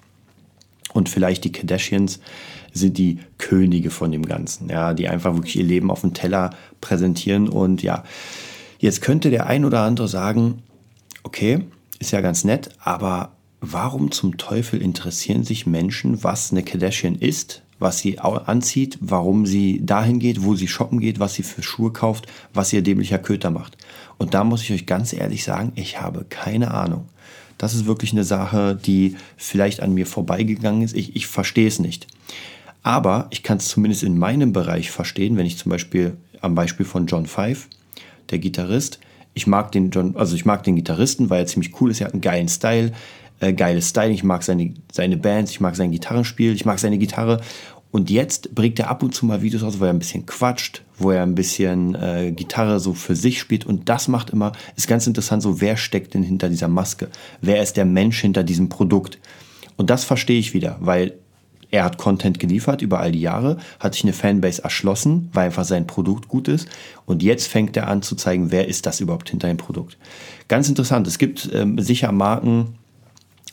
Und 0.92 1.08
vielleicht 1.08 1.44
die 1.44 1.52
Kardashians 1.52 2.20
sind 2.72 2.98
die 2.98 3.18
Könige 3.38 3.90
von 3.90 4.12
dem 4.12 4.24
Ganzen, 4.24 4.68
ja, 4.68 4.94
die 4.94 5.08
einfach 5.08 5.34
wirklich 5.34 5.56
ihr 5.56 5.64
Leben 5.64 5.90
auf 5.90 6.02
dem 6.02 6.14
Teller 6.14 6.50
präsentieren. 6.80 7.48
Und 7.48 7.82
ja, 7.82 8.04
jetzt 8.78 9.02
könnte 9.02 9.30
der 9.30 9.46
ein 9.46 9.64
oder 9.64 9.82
andere 9.82 10.08
sagen, 10.08 10.62
okay, 11.22 11.64
ist 11.98 12.12
ja 12.12 12.20
ganz 12.20 12.44
nett, 12.44 12.70
aber 12.80 13.32
warum 13.60 14.10
zum 14.10 14.36
Teufel 14.36 14.80
interessieren 14.80 15.44
sich 15.44 15.66
Menschen, 15.66 16.22
was 16.22 16.52
eine 16.52 16.62
Kardashian 16.62 17.16
ist, 17.16 17.62
was 17.78 17.98
sie 17.98 18.18
anzieht, 18.18 18.98
warum 19.00 19.46
sie 19.46 19.84
dahin 19.84 20.18
geht, 20.18 20.42
wo 20.42 20.54
sie 20.54 20.68
shoppen 20.68 21.00
geht, 21.00 21.20
was 21.20 21.34
sie 21.34 21.42
für 21.42 21.62
Schuhe 21.62 21.92
kauft, 21.92 22.26
was 22.52 22.72
ihr 22.72 22.82
dämlicher 22.82 23.18
Köter 23.18 23.50
macht. 23.50 23.76
Und 24.16 24.34
da 24.34 24.42
muss 24.44 24.62
ich 24.62 24.72
euch 24.72 24.86
ganz 24.86 25.12
ehrlich 25.12 25.44
sagen, 25.44 25.72
ich 25.76 26.00
habe 26.00 26.26
keine 26.28 26.72
Ahnung. 26.72 27.08
Das 27.56 27.74
ist 27.74 27.86
wirklich 27.86 28.12
eine 28.12 28.24
Sache, 28.24 28.76
die 28.76 29.16
vielleicht 29.36 29.80
an 29.80 29.94
mir 29.94 30.06
vorbeigegangen 30.06 30.82
ist. 30.82 30.96
Ich, 30.96 31.16
ich 31.16 31.26
verstehe 31.26 31.66
es 31.66 31.78
nicht. 31.78 32.06
Aber 32.82 33.26
ich 33.30 33.42
kann 33.42 33.58
es 33.58 33.68
zumindest 33.68 34.02
in 34.02 34.18
meinem 34.18 34.52
Bereich 34.52 34.90
verstehen, 34.90 35.36
wenn 35.36 35.46
ich 35.46 35.58
zum 35.58 35.70
Beispiel 35.70 36.16
am 36.40 36.54
Beispiel 36.54 36.86
von 36.86 37.06
John 37.06 37.26
Five, 37.26 37.68
der 38.30 38.38
Gitarrist, 38.38 39.00
ich 39.34 39.46
mag 39.46 39.72
den 39.72 39.90
John, 39.90 40.16
also 40.16 40.34
ich 40.34 40.44
mag 40.44 40.62
den 40.64 40.76
Gitarristen, 40.76 41.30
weil 41.30 41.40
er 41.40 41.46
ziemlich 41.46 41.80
cool 41.80 41.90
ist, 41.90 42.00
er 42.00 42.06
hat 42.06 42.14
einen 42.14 42.22
geilen 42.22 42.48
Style, 42.48 42.92
äh, 43.40 43.52
geiles 43.52 43.90
Style, 43.90 44.10
ich 44.10 44.24
mag 44.24 44.42
seine, 44.42 44.74
seine 44.92 45.16
Bands, 45.16 45.50
ich 45.52 45.60
mag 45.60 45.76
sein 45.76 45.92
Gitarrenspiel, 45.92 46.52
ich 46.54 46.64
mag 46.64 46.78
seine 46.78 46.98
Gitarre. 46.98 47.40
Und 47.90 48.10
jetzt 48.10 48.54
bringt 48.54 48.78
er 48.78 48.90
ab 48.90 49.02
und 49.02 49.14
zu 49.14 49.24
mal 49.24 49.40
Videos 49.40 49.62
aus, 49.62 49.80
wo 49.80 49.84
er 49.84 49.90
ein 49.90 49.98
bisschen 49.98 50.26
quatscht, 50.26 50.82
wo 50.98 51.10
er 51.10 51.22
ein 51.22 51.34
bisschen 51.34 51.94
äh, 51.94 52.32
Gitarre 52.32 52.80
so 52.80 52.92
für 52.92 53.16
sich 53.16 53.38
spielt. 53.38 53.64
Und 53.64 53.88
das 53.88 54.08
macht 54.08 54.30
immer, 54.30 54.52
ist 54.76 54.88
ganz 54.88 55.06
interessant, 55.06 55.42
so 55.42 55.60
wer 55.60 55.76
steckt 55.76 56.12
denn 56.12 56.22
hinter 56.22 56.50
dieser 56.50 56.68
Maske? 56.68 57.08
Wer 57.40 57.62
ist 57.62 57.78
der 57.78 57.86
Mensch 57.86 58.20
hinter 58.20 58.44
diesem 58.44 58.68
Produkt? 58.68 59.18
Und 59.76 59.88
das 59.88 60.04
verstehe 60.04 60.38
ich 60.38 60.52
wieder, 60.52 60.76
weil 60.80 61.14
er 61.70 61.84
hat 61.84 61.98
Content 61.98 62.38
geliefert 62.38 62.82
über 62.82 63.00
all 63.00 63.12
die 63.12 63.20
Jahre, 63.20 63.58
hat 63.78 63.94
sich 63.94 64.04
eine 64.04 64.12
Fanbase 64.12 64.62
erschlossen, 64.64 65.28
weil 65.32 65.46
einfach 65.46 65.64
sein 65.64 65.86
Produkt 65.86 66.28
gut 66.28 66.48
ist. 66.48 66.68
Und 67.04 67.22
jetzt 67.22 67.46
fängt 67.46 67.76
er 67.76 67.88
an 67.88 68.02
zu 68.02 68.16
zeigen, 68.16 68.50
wer 68.50 68.68
ist 68.68 68.86
das 68.86 69.00
überhaupt 69.00 69.30
hinter 69.30 69.48
dem 69.48 69.58
Produkt. 69.58 69.98
Ganz 70.48 70.68
interessant. 70.68 71.06
Es 71.06 71.18
gibt 71.18 71.50
ähm, 71.52 71.78
sicher 71.78 72.10
Marken, 72.10 72.78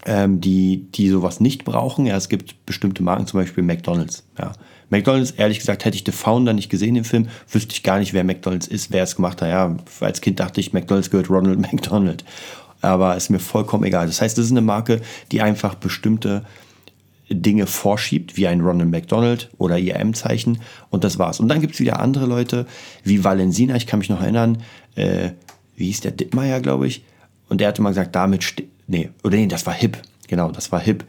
ähm, 0.06 0.40
die, 0.40 0.88
die 0.94 1.10
sowas 1.10 1.40
nicht 1.40 1.66
brauchen. 1.66 2.06
Ja, 2.06 2.16
es 2.16 2.30
gibt 2.30 2.66
bestimmte 2.66 3.04
Marken, 3.04 3.28
zum 3.28 3.40
Beispiel 3.40 3.64
McDonalds. 3.64 4.24
Ja. 4.40 4.54
McDonalds, 4.90 5.32
ehrlich 5.32 5.60
gesagt, 5.60 5.84
hätte 5.84 5.98
ich 5.98 6.04
The 6.06 6.12
Founder 6.12 6.54
nicht 6.54 6.70
gesehen 6.70 6.96
im 6.96 7.04
Film, 7.04 7.28
wüsste 7.50 7.74
ich 7.74 7.84
gar 7.84 8.00
nicht, 8.00 8.14
wer 8.14 8.24
McDonalds 8.24 8.68
ist, 8.68 8.92
wer 8.92 9.04
es 9.04 9.16
gemacht 9.16 9.42
hat. 9.42 9.50
Ja, 9.50 9.76
als 10.00 10.22
Kind 10.22 10.40
dachte 10.40 10.62
ich, 10.62 10.74
McDonalds 10.74 11.10
gehört 11.10 11.30
Ronald 11.30 11.60
McDonald. 11.74 12.24
Aber 12.82 13.18
ist 13.18 13.30
mir 13.30 13.40
vollkommen 13.40 13.84
egal. 13.84 14.06
Das 14.06 14.22
heißt, 14.22 14.38
das 14.38 14.46
ist 14.46 14.52
eine 14.52 14.62
Marke, 14.62 15.02
die 15.32 15.42
einfach 15.42 15.76
bestimmte 15.76 16.44
Dinge 17.30 17.66
vorschiebt, 17.68 18.38
wie 18.38 18.48
ein 18.48 18.62
Ronald 18.62 18.90
McDonald 18.90 19.50
oder 19.58 19.78
ihr 19.78 19.96
M-Zeichen 19.96 20.60
und 20.90 21.04
das 21.04 21.18
war's. 21.18 21.40
Und 21.40 21.48
dann 21.48 21.62
gibt 21.62 21.74
es 21.74 21.80
wieder 21.80 22.00
andere 22.00 22.26
Leute, 22.26 22.68
wie 23.04 23.24
Valensina, 23.24 23.76
ich 23.76 23.88
kann 23.88 24.00
mich 24.00 24.10
noch 24.10 24.22
erinnern, 24.22 24.62
äh, 24.96 25.32
wie 25.76 25.86
hieß 25.88 26.02
der 26.02 26.12
Dittmeier, 26.12 26.60
glaube 26.62 26.88
ich, 26.88 27.04
und 27.50 27.62
der 27.62 27.70
hatte 27.70 27.82
mal 27.82 27.90
gesagt, 27.90 28.16
damit, 28.16 28.64
nee, 28.88 29.10
oder 29.24 29.38
nee, 29.38 29.48
das 29.48 29.66
war 29.66 29.74
Hip, 29.74 29.98
genau, 30.28 30.52
das 30.52 30.72
war 30.72 30.80
Hip, 30.80 31.04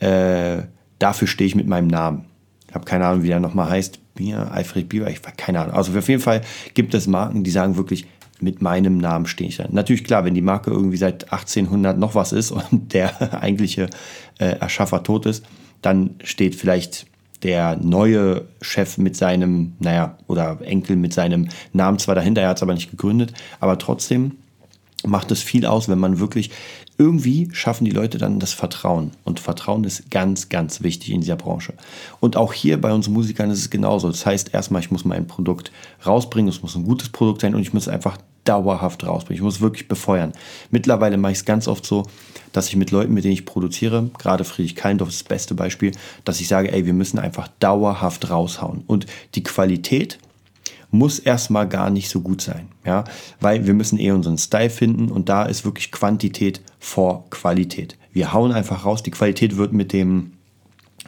äh, 0.00 0.62
dafür 0.98 1.28
stehe 1.28 1.48
ich 1.48 1.54
mit 1.54 1.66
meinem 1.66 1.88
Namen. 1.88 2.26
Ich 2.68 2.74
habe 2.74 2.84
keine 2.84 3.06
Ahnung, 3.06 3.22
wie 3.22 3.28
der 3.28 3.40
nochmal 3.40 3.70
heißt, 3.70 3.98
Bier, 4.14 4.50
Alfred 4.50 4.88
Bieber, 4.88 5.10
ich 5.10 5.18
habe 5.22 5.36
keine 5.36 5.60
Ahnung. 5.60 5.74
Also 5.74 5.96
auf 5.96 6.08
jeden 6.08 6.22
Fall 6.22 6.40
gibt 6.74 6.94
es 6.94 7.06
Marken, 7.06 7.44
die 7.44 7.50
sagen 7.50 7.76
wirklich, 7.76 8.06
mit 8.40 8.62
meinem 8.62 8.98
Namen 8.98 9.26
stehe 9.26 9.48
ich 9.48 9.56
da. 9.56 9.66
Natürlich 9.70 10.04
klar, 10.04 10.24
wenn 10.24 10.34
die 10.34 10.42
Marke 10.42 10.70
irgendwie 10.70 10.96
seit 10.96 11.32
1800 11.32 11.98
noch 11.98 12.14
was 12.14 12.32
ist 12.32 12.50
und 12.70 12.92
der 12.92 13.42
eigentliche 13.42 13.88
äh, 14.38 14.58
Erschaffer 14.58 15.02
tot 15.02 15.26
ist, 15.26 15.44
dann 15.82 16.16
steht 16.22 16.54
vielleicht 16.54 17.06
der 17.42 17.76
neue 17.76 18.46
Chef 18.62 18.98
mit 18.98 19.14
seinem, 19.16 19.74
naja, 19.78 20.16
oder 20.26 20.58
Enkel 20.62 20.96
mit 20.96 21.12
seinem 21.12 21.48
Namen 21.72 21.98
zwar 21.98 22.14
dahinter, 22.14 22.40
er 22.40 22.48
hat 22.48 22.56
es 22.56 22.62
aber 22.62 22.74
nicht 22.74 22.90
gegründet, 22.90 23.34
aber 23.60 23.78
trotzdem 23.78 24.38
macht 25.06 25.30
es 25.30 25.42
viel 25.42 25.66
aus, 25.66 25.88
wenn 25.88 25.98
man 25.98 26.18
wirklich 26.18 26.50
irgendwie 26.98 27.48
schaffen 27.52 27.84
die 27.84 27.90
Leute 27.90 28.18
dann 28.18 28.40
das 28.40 28.52
Vertrauen. 28.52 29.10
Und 29.24 29.40
Vertrauen 29.40 29.84
ist 29.84 30.10
ganz, 30.10 30.48
ganz 30.48 30.82
wichtig 30.82 31.10
in 31.10 31.20
dieser 31.20 31.36
Branche. 31.36 31.74
Und 32.20 32.36
auch 32.36 32.52
hier 32.52 32.80
bei 32.80 32.92
uns 32.92 33.08
Musikern 33.08 33.50
ist 33.50 33.60
es 33.60 33.70
genauso. 33.70 34.08
Das 34.08 34.24
heißt, 34.24 34.54
erstmal, 34.54 34.80
ich 34.80 34.90
muss 34.90 35.04
mein 35.04 35.26
Produkt 35.26 35.72
rausbringen, 36.06 36.48
es 36.48 36.62
muss 36.62 36.74
ein 36.74 36.84
gutes 36.84 37.10
Produkt 37.10 37.42
sein 37.42 37.54
und 37.54 37.60
ich 37.60 37.74
muss 37.74 37.88
einfach 37.88 38.18
dauerhaft 38.44 39.04
rausbringen. 39.04 39.38
Ich 39.38 39.44
muss 39.44 39.60
wirklich 39.60 39.88
befeuern. 39.88 40.32
Mittlerweile 40.70 41.16
mache 41.16 41.32
ich 41.32 41.38
es 41.38 41.44
ganz 41.44 41.68
oft 41.68 41.84
so, 41.84 42.04
dass 42.52 42.68
ich 42.68 42.76
mit 42.76 42.90
Leuten, 42.90 43.12
mit 43.12 43.24
denen 43.24 43.34
ich 43.34 43.44
produziere, 43.44 44.08
gerade 44.18 44.44
Friedrich 44.44 44.76
Kallendorf 44.76 45.10
ist 45.10 45.20
das 45.20 45.28
beste 45.28 45.54
Beispiel, 45.54 45.92
dass 46.24 46.40
ich 46.40 46.48
sage, 46.48 46.72
ey, 46.72 46.86
wir 46.86 46.94
müssen 46.94 47.18
einfach 47.18 47.48
dauerhaft 47.58 48.30
raushauen. 48.30 48.84
Und 48.86 49.06
die 49.34 49.42
Qualität 49.42 50.18
muss 50.90 51.18
erstmal 51.18 51.68
gar 51.68 51.90
nicht 51.90 52.08
so 52.08 52.20
gut 52.20 52.40
sein, 52.40 52.68
ja, 52.84 53.04
weil 53.40 53.66
wir 53.66 53.74
müssen 53.74 53.98
eh 53.98 54.10
unseren 54.12 54.38
Style 54.38 54.70
finden 54.70 55.10
und 55.10 55.28
da 55.28 55.44
ist 55.44 55.64
wirklich 55.64 55.92
Quantität 55.92 56.60
vor 56.78 57.28
Qualität. 57.30 57.96
Wir 58.12 58.32
hauen 58.32 58.52
einfach 58.52 58.84
raus, 58.84 59.02
die 59.02 59.10
Qualität 59.10 59.56
wird 59.56 59.72
mit 59.72 59.92
dem 59.92 60.32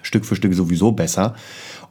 Stück 0.03 0.25
für 0.25 0.37
Stück 0.37 0.55
sowieso 0.55 0.93
besser 0.93 1.35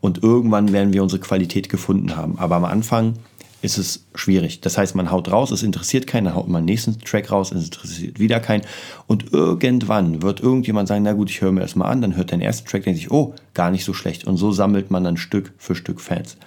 und 0.01 0.23
irgendwann 0.23 0.73
werden 0.73 0.93
wir 0.93 1.03
unsere 1.03 1.21
Qualität 1.21 1.69
gefunden 1.69 2.15
haben. 2.15 2.37
Aber 2.37 2.55
am 2.55 2.65
Anfang 2.65 3.15
ist 3.61 3.77
es 3.77 4.05
schwierig. 4.13 4.61
Das 4.61 4.77
heißt, 4.77 4.95
man 4.95 5.09
haut 5.09 5.31
raus, 5.31 5.51
es 5.51 5.63
interessiert 5.63 6.05
keinen, 6.05 6.25
dann 6.25 6.35
haut 6.35 6.47
man 6.47 6.61
den 6.61 6.73
nächsten 6.73 6.99
Track 6.99 7.31
raus, 7.31 7.51
es 7.51 7.65
interessiert 7.65 8.19
wieder 8.19 8.39
keinen. 8.39 8.63
Und 9.07 9.33
irgendwann 9.33 10.21
wird 10.21 10.41
irgendjemand 10.41 10.87
sagen, 10.87 11.03
na 11.03 11.13
gut, 11.13 11.29
ich 11.29 11.41
höre 11.41 11.51
mir 11.51 11.61
das 11.61 11.75
mal 11.75 11.85
an, 11.85 12.01
dann 12.01 12.15
hört 12.15 12.31
den 12.31 12.41
ersten 12.41 12.67
Track, 12.67 12.83
denkt 12.83 12.99
sich, 12.99 13.11
oh, 13.11 13.33
gar 13.53 13.71
nicht 13.71 13.83
so 13.83 13.93
schlecht. 13.93 14.25
Und 14.25 14.37
so 14.37 14.51
sammelt 14.51 14.91
man 14.91 15.03
dann 15.03 15.17
Stück 15.17 15.53
für 15.57 15.75
Stück 15.75 16.01
Fans. 16.01 16.37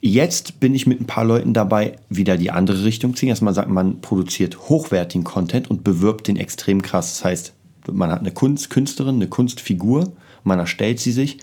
Jetzt 0.00 0.60
bin 0.60 0.74
ich 0.74 0.86
mit 0.86 1.00
ein 1.00 1.06
paar 1.06 1.24
Leuten 1.24 1.54
dabei, 1.54 1.96
wieder 2.08 2.36
die 2.36 2.52
andere 2.52 2.84
Richtung 2.84 3.16
ziehen. 3.16 3.30
Erstmal 3.30 3.54
sagt 3.54 3.68
man, 3.68 4.00
produziert 4.00 4.68
hochwertigen 4.68 5.24
Content 5.24 5.68
und 5.68 5.82
bewirbt 5.82 6.28
den 6.28 6.36
extrem 6.36 6.82
krass. 6.82 7.14
Das 7.14 7.24
heißt, 7.24 7.52
man 7.90 8.12
hat 8.12 8.20
eine 8.20 8.30
Kunst, 8.30 8.70
Künstlerin, 8.70 9.16
eine 9.16 9.28
Kunstfigur, 9.28 10.12
man 10.44 10.60
erstellt 10.60 11.00
sie 11.00 11.10
sich 11.10 11.38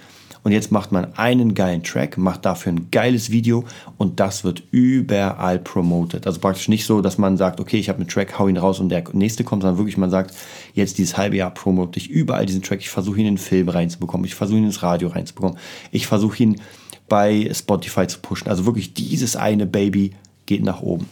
und 0.45 0.51
jetzt 0.51 0.71
macht 0.71 0.91
man 0.91 1.15
einen 1.15 1.55
geilen 1.55 1.83
Track, 1.83 2.19
macht 2.19 2.45
dafür 2.45 2.71
ein 2.71 2.91
geiles 2.91 3.31
Video 3.31 3.65
und 3.97 4.19
das 4.19 4.43
wird 4.43 4.61
überall 4.69 5.57
promoted. 5.57 6.27
Also 6.27 6.39
praktisch 6.39 6.67
nicht 6.67 6.85
so, 6.85 7.01
dass 7.01 7.17
man 7.17 7.35
sagt, 7.35 7.59
okay, 7.59 7.77
ich 7.77 7.89
habe 7.89 7.97
einen 7.97 8.07
Track, 8.07 8.37
hau 8.37 8.47
ihn 8.47 8.57
raus 8.57 8.79
und 8.79 8.89
der 8.89 9.03
nächste 9.13 9.43
kommt, 9.43 9.63
sondern 9.63 9.79
wirklich 9.79 9.97
man 9.97 10.11
sagt, 10.11 10.35
jetzt 10.75 10.99
dieses 10.99 11.17
halbe 11.17 11.35
Jahr 11.35 11.51
promote 11.51 11.97
ich 11.97 12.11
überall 12.11 12.45
diesen 12.45 12.61
Track, 12.61 12.79
ich 12.81 12.89
versuche 12.89 13.19
ihn 13.19 13.25
in 13.25 13.33
den 13.33 13.39
Film 13.39 13.69
reinzubekommen, 13.69 14.25
ich 14.25 14.35
versuche 14.35 14.59
ihn 14.59 14.65
ins 14.65 14.83
Radio 14.83 15.09
reinzubekommen, 15.09 15.57
ich 15.91 16.05
versuche 16.05 16.43
ihn 16.43 16.61
bei 17.07 17.49
Spotify 17.53 18.07
zu 18.07 18.19
pushen. 18.19 18.47
Also 18.47 18.65
wirklich 18.65 18.93
dieses 18.93 19.35
eine 19.35 19.65
Baby 19.65 20.11
geht 20.45 20.63
nach 20.63 20.81
oben. 20.81 21.07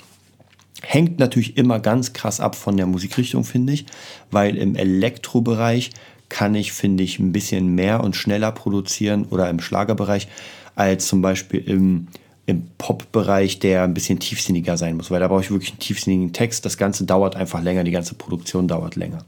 Hängt 0.82 1.20
natürlich 1.20 1.58
immer 1.58 1.80
ganz 1.80 2.14
krass 2.14 2.40
ab 2.40 2.56
von 2.56 2.76
der 2.76 2.86
Musikrichtung, 2.86 3.44
finde 3.44 3.74
ich, 3.74 3.86
weil 4.32 4.58
im 4.58 4.76
Elektrobereich 4.76 5.92
kann 6.30 6.56
ich, 6.56 6.74
finde 6.74 7.04
ich, 7.04 7.20
ein 7.20 7.32
bisschen 7.32 7.76
mehr 7.76 8.04
und 8.04 8.16
schneller 8.16 8.52
produzieren 8.52 9.26
oder 9.30 9.50
im 9.50 9.60
Schlagerbereich 9.60 10.28
als 10.76 11.08
zum 11.08 11.22
Beispiel 11.22 11.62
im, 11.62 12.08
im 12.48 12.66
Pop-Bereich, 12.78 13.60
der 13.60 13.84
ein 13.84 13.94
bisschen 13.94 14.20
tiefsinniger 14.20 14.76
sein 14.76 14.98
muss, 14.98 15.12
weil 15.12 15.20
da 15.20 15.28
brauche 15.28 15.42
ich 15.42 15.52
wirklich 15.52 15.72
einen 15.72 15.80
tiefsinnigen 15.80 16.34
Text. 16.34 16.66
Das 16.66 16.78
Ganze 16.78 17.06
dauert 17.06 17.36
einfach 17.36 17.62
länger, 17.62 17.84
die 17.84 17.92
ganze 17.92 18.16
Produktion 18.16 18.68
dauert 18.68 18.96
länger. 18.96 19.20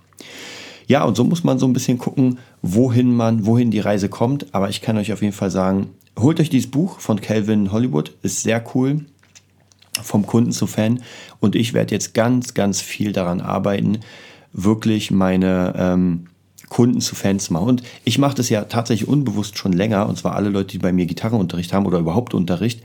Ja, 0.88 1.04
und 1.04 1.16
so 1.16 1.24
muss 1.24 1.44
man 1.44 1.58
so 1.58 1.68
ein 1.68 1.74
bisschen 1.74 1.98
gucken, 1.98 2.40
wohin 2.62 3.14
man, 3.14 3.46
wohin 3.46 3.72
die 3.72 3.80
Reise 3.80 4.10
kommt. 4.10 4.54
Aber 4.54 4.70
ich 4.70 4.82
kann 4.82 4.98
euch 4.98 5.14
auf 5.14 5.22
jeden 5.22 5.34
Fall 5.34 5.52
sagen, 5.52 5.88
holt 6.18 6.40
euch 6.40 6.50
dieses 6.50 6.70
Buch 6.70 7.00
von 7.00 7.22
Calvin 7.22 7.72
Hollywood, 7.72 8.14
ist 8.22 8.44
sehr 8.44 8.64
cool, 8.74 9.06
vom 10.02 10.26
Kunden 10.26 10.52
zu 10.52 10.68
Fan. 10.68 11.02
Und 11.40 11.56
ich 11.56 11.74
werde 11.74 11.94
jetzt 11.94 12.14
ganz, 12.14 12.54
ganz 12.54 12.82
viel 12.82 13.12
daran 13.12 13.42
arbeiten, 13.42 14.00
wirklich 14.54 15.12
meine 15.12 15.74
ähm, 15.78 16.28
Kunden 16.70 17.02
zu 17.02 17.16
Fans 17.16 17.46
zu 17.46 17.54
machen. 17.54 17.68
Und 17.68 17.84
ich 18.04 18.18
mache 18.18 18.36
das 18.36 18.50
ja 18.50 18.64
tatsächlich 18.66 19.08
unbewusst 19.08 19.58
schon 19.58 19.74
länger, 19.74 20.08
und 20.08 20.18
zwar 20.18 20.36
alle 20.36 20.50
Leute, 20.50 20.70
die 20.70 20.80
bei 20.80 20.92
mir 20.92 21.06
Gitarrenunterricht 21.06 21.74
haben 21.74 21.86
oder 21.86 22.00
überhaupt 22.00 22.34
Unterricht. 22.34 22.82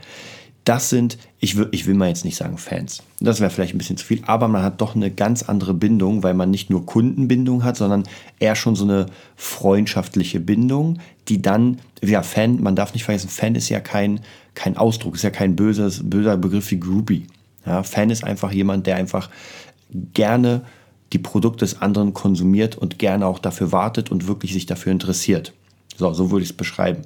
Das 0.63 0.89
sind, 0.89 1.17
ich 1.39 1.57
will, 1.57 1.69
ich 1.71 1.87
will 1.87 1.95
mal 1.95 2.09
jetzt 2.09 2.23
nicht 2.23 2.35
sagen 2.35 2.59
Fans. 2.59 3.01
Das 3.19 3.39
wäre 3.39 3.49
vielleicht 3.49 3.73
ein 3.73 3.79
bisschen 3.79 3.97
zu 3.97 4.05
viel, 4.05 4.21
aber 4.27 4.47
man 4.47 4.61
hat 4.61 4.79
doch 4.79 4.95
eine 4.95 5.09
ganz 5.09 5.41
andere 5.41 5.73
Bindung, 5.73 6.21
weil 6.21 6.35
man 6.35 6.51
nicht 6.51 6.69
nur 6.69 6.85
Kundenbindung 6.85 7.63
hat, 7.63 7.77
sondern 7.77 8.03
eher 8.39 8.55
schon 8.55 8.75
so 8.75 8.83
eine 8.83 9.07
freundschaftliche 9.35 10.39
Bindung, 10.39 10.99
die 11.27 11.41
dann, 11.41 11.79
ja, 12.03 12.21
Fan, 12.21 12.61
man 12.61 12.75
darf 12.75 12.93
nicht 12.93 13.05
vergessen, 13.05 13.29
Fan 13.29 13.55
ist 13.55 13.69
ja 13.69 13.79
kein, 13.79 14.19
kein 14.53 14.77
Ausdruck, 14.77 15.15
ist 15.15 15.23
ja 15.23 15.31
kein 15.31 15.55
böses, 15.55 16.07
böser 16.07 16.37
Begriff 16.37 16.69
wie 16.69 16.79
Groupie. 16.79 17.25
Ja, 17.65 17.81
Fan 17.81 18.11
ist 18.11 18.23
einfach 18.23 18.51
jemand, 18.51 18.85
der 18.85 18.97
einfach 18.97 19.29
gerne 20.13 20.61
die 21.13 21.19
Produkte 21.19 21.65
des 21.65 21.81
anderen 21.81 22.13
konsumiert 22.13 22.77
und 22.77 22.99
gerne 22.99 23.25
auch 23.25 23.39
dafür 23.39 23.71
wartet 23.71 24.11
und 24.11 24.27
wirklich 24.27 24.53
sich 24.53 24.67
dafür 24.67 24.91
interessiert. 24.91 25.53
So, 25.97 26.13
so 26.13 26.31
würde 26.31 26.43
ich 26.43 26.51
es 26.51 26.55
beschreiben. 26.55 27.01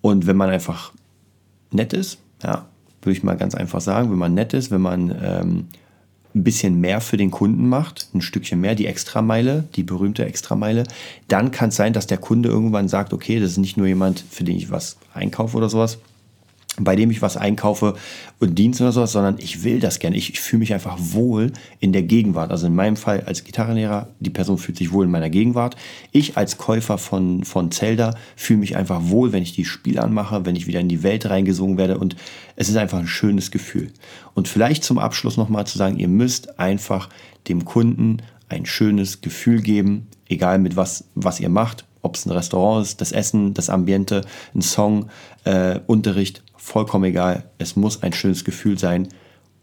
Und 0.00 0.26
wenn 0.26 0.36
man 0.36 0.50
einfach 0.50 0.92
nett 1.70 1.92
ist, 1.92 2.18
ja, 2.42 2.66
würde 3.02 3.16
ich 3.16 3.22
mal 3.22 3.36
ganz 3.36 3.54
einfach 3.54 3.80
sagen, 3.80 4.10
wenn 4.10 4.18
man 4.18 4.34
nett 4.34 4.52
ist, 4.52 4.70
wenn 4.70 4.80
man 4.80 5.10
ähm, 5.22 5.68
ein 6.34 6.44
bisschen 6.44 6.80
mehr 6.80 7.00
für 7.00 7.16
den 7.16 7.30
Kunden 7.30 7.68
macht, 7.68 8.08
ein 8.14 8.20
Stückchen 8.20 8.60
mehr, 8.60 8.74
die 8.74 8.86
Extrameile, 8.86 9.64
die 9.74 9.82
berühmte 9.82 10.24
Extrameile, 10.24 10.84
dann 11.28 11.50
kann 11.50 11.70
es 11.70 11.76
sein, 11.76 11.92
dass 11.92 12.06
der 12.06 12.18
Kunde 12.18 12.48
irgendwann 12.48 12.88
sagt, 12.88 13.12
okay, 13.12 13.40
das 13.40 13.52
ist 13.52 13.58
nicht 13.58 13.76
nur 13.76 13.86
jemand, 13.86 14.20
für 14.20 14.44
den 14.44 14.56
ich 14.56 14.70
was 14.70 14.98
einkaufe 15.12 15.56
oder 15.56 15.68
sowas, 15.68 15.98
bei 16.78 16.96
dem 16.96 17.10
ich 17.10 17.20
was 17.20 17.36
einkaufe 17.36 17.94
und 18.38 18.58
Dienst 18.58 18.80
oder 18.80 18.92
sowas, 18.92 19.12
sondern 19.12 19.36
ich 19.38 19.64
will 19.64 19.80
das 19.80 19.98
gerne. 19.98 20.16
Ich, 20.16 20.30
ich 20.30 20.40
fühle 20.40 20.60
mich 20.60 20.72
einfach 20.72 20.96
wohl 20.98 21.52
in 21.80 21.92
der 21.92 22.02
Gegenwart. 22.02 22.50
Also 22.50 22.66
in 22.66 22.74
meinem 22.74 22.96
Fall 22.96 23.22
als 23.26 23.44
Gitarrenlehrer, 23.44 24.08
die 24.20 24.30
Person 24.30 24.56
fühlt 24.56 24.78
sich 24.78 24.92
wohl 24.92 25.04
in 25.04 25.10
meiner 25.10 25.30
Gegenwart. 25.30 25.76
Ich 26.12 26.36
als 26.36 26.58
Käufer 26.58 26.96
von, 26.96 27.44
von 27.44 27.70
Zelda 27.70 28.14
fühle 28.36 28.60
mich 28.60 28.76
einfach 28.76 29.00
wohl, 29.04 29.32
wenn 29.32 29.42
ich 29.42 29.52
die 29.52 29.64
Spiele 29.64 30.02
anmache, 30.02 30.46
wenn 30.46 30.56
ich 30.56 30.66
wieder 30.66 30.80
in 30.80 30.88
die 30.88 31.02
Welt 31.02 31.28
reingesungen 31.28 31.76
werde 31.76 31.98
und 31.98 32.16
es 32.56 32.68
ist 32.68 32.76
einfach 32.76 32.98
ein 32.98 33.08
schönes 33.08 33.50
Gefühl. 33.50 33.90
Und 34.34 34.48
vielleicht 34.48 34.84
zum 34.84 34.98
Abschluss 34.98 35.36
nochmal 35.36 35.66
zu 35.66 35.76
sagen, 35.76 35.98
ihr 35.98 36.08
müsst 36.08 36.58
einfach 36.58 37.08
dem 37.48 37.64
Kunden 37.64 38.18
ein 38.48 38.64
schönes 38.66 39.20
Gefühl 39.20 39.60
geben, 39.60 40.08
egal 40.28 40.58
mit 40.58 40.76
was, 40.76 41.04
was 41.14 41.40
ihr 41.40 41.48
macht, 41.48 41.84
ob 42.02 42.16
es 42.16 42.26
ein 42.26 42.32
Restaurant 42.32 42.84
ist, 42.84 43.00
das 43.00 43.12
Essen, 43.12 43.54
das 43.54 43.70
Ambiente, 43.70 44.22
ein 44.54 44.62
Song, 44.62 45.10
äh, 45.44 45.80
Unterricht, 45.86 46.42
vollkommen 46.60 47.04
egal. 47.04 47.50
Es 47.58 47.74
muss 47.74 48.02
ein 48.02 48.12
schönes 48.12 48.44
Gefühl 48.44 48.78
sein 48.78 49.08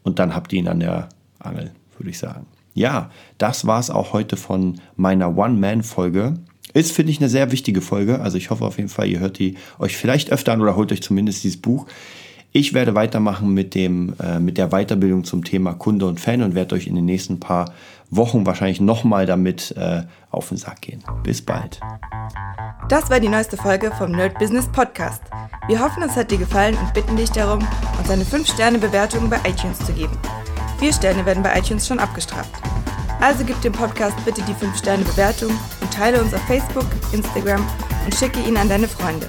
und 0.02 0.18
dann 0.18 0.34
habt 0.34 0.52
ihr 0.52 0.58
ihn 0.58 0.68
an 0.68 0.80
der 0.80 1.08
Angel, 1.38 1.70
würde 1.96 2.10
ich 2.10 2.18
sagen. 2.18 2.46
Ja, 2.74 3.10
das 3.38 3.66
war 3.66 3.80
es 3.80 3.90
auch 3.90 4.12
heute 4.12 4.36
von 4.36 4.80
meiner 4.96 5.36
One-Man-Folge. 5.36 6.34
Ist, 6.74 6.92
finde 6.92 7.12
ich, 7.12 7.18
eine 7.18 7.28
sehr 7.28 7.50
wichtige 7.50 7.80
Folge. 7.80 8.20
Also 8.20 8.36
ich 8.36 8.50
hoffe 8.50 8.64
auf 8.64 8.76
jeden 8.76 8.90
Fall, 8.90 9.08
ihr 9.08 9.20
hört 9.20 9.38
die 9.38 9.56
euch 9.78 9.96
vielleicht 9.96 10.30
öfter 10.30 10.52
an 10.52 10.60
oder 10.60 10.76
holt 10.76 10.92
euch 10.92 11.02
zumindest 11.02 11.42
dieses 11.44 11.60
Buch. 11.60 11.86
Ich 12.50 12.72
werde 12.72 12.94
weitermachen 12.94 13.52
mit, 13.52 13.74
dem, 13.74 14.14
äh, 14.22 14.38
mit 14.38 14.56
der 14.56 14.68
Weiterbildung 14.68 15.24
zum 15.24 15.44
Thema 15.44 15.74
Kunde 15.74 16.06
und 16.06 16.18
Fan 16.18 16.42
und 16.42 16.54
werde 16.54 16.74
euch 16.76 16.86
in 16.86 16.94
den 16.94 17.04
nächsten 17.04 17.40
paar 17.40 17.72
Wochen 18.10 18.46
wahrscheinlich 18.46 18.80
nochmal 18.80 19.26
damit 19.26 19.74
äh, 19.76 20.04
auf 20.30 20.48
den 20.48 20.56
Sack 20.56 20.80
gehen. 20.80 21.04
Bis 21.22 21.42
bald. 21.42 21.78
Das 22.88 23.10
war 23.10 23.20
die 23.20 23.28
neueste 23.28 23.58
Folge 23.58 23.92
vom 23.98 24.12
Nerd 24.12 24.38
Business 24.38 24.66
Podcast. 24.66 25.22
Wir 25.66 25.78
hoffen, 25.78 26.02
es 26.02 26.16
hat 26.16 26.30
dir 26.30 26.38
gefallen 26.38 26.74
und 26.82 26.94
bitten 26.94 27.16
dich 27.16 27.30
darum, 27.30 27.58
uns 27.98 28.08
eine 28.08 28.24
5-Sterne-Bewertung 28.24 29.28
bei 29.28 29.36
iTunes 29.46 29.78
zu 29.84 29.92
geben. 29.92 30.16
Vier 30.78 30.94
Sterne 30.94 31.26
werden 31.26 31.42
bei 31.42 31.58
iTunes 31.58 31.86
schon 31.86 31.98
abgestraft. 31.98 32.52
Also 33.20 33.44
gib 33.44 33.60
dem 33.60 33.74
Podcast 33.74 34.16
bitte 34.24 34.40
die 34.42 34.54
5-Sterne-Bewertung 34.54 35.50
und 35.50 35.92
teile 35.92 36.22
uns 36.22 36.32
auf 36.32 36.40
Facebook, 36.42 36.86
Instagram 37.12 37.62
und 38.06 38.14
schicke 38.14 38.40
ihn 38.40 38.56
an 38.56 38.70
deine 38.70 38.88
Freunde. 38.88 39.28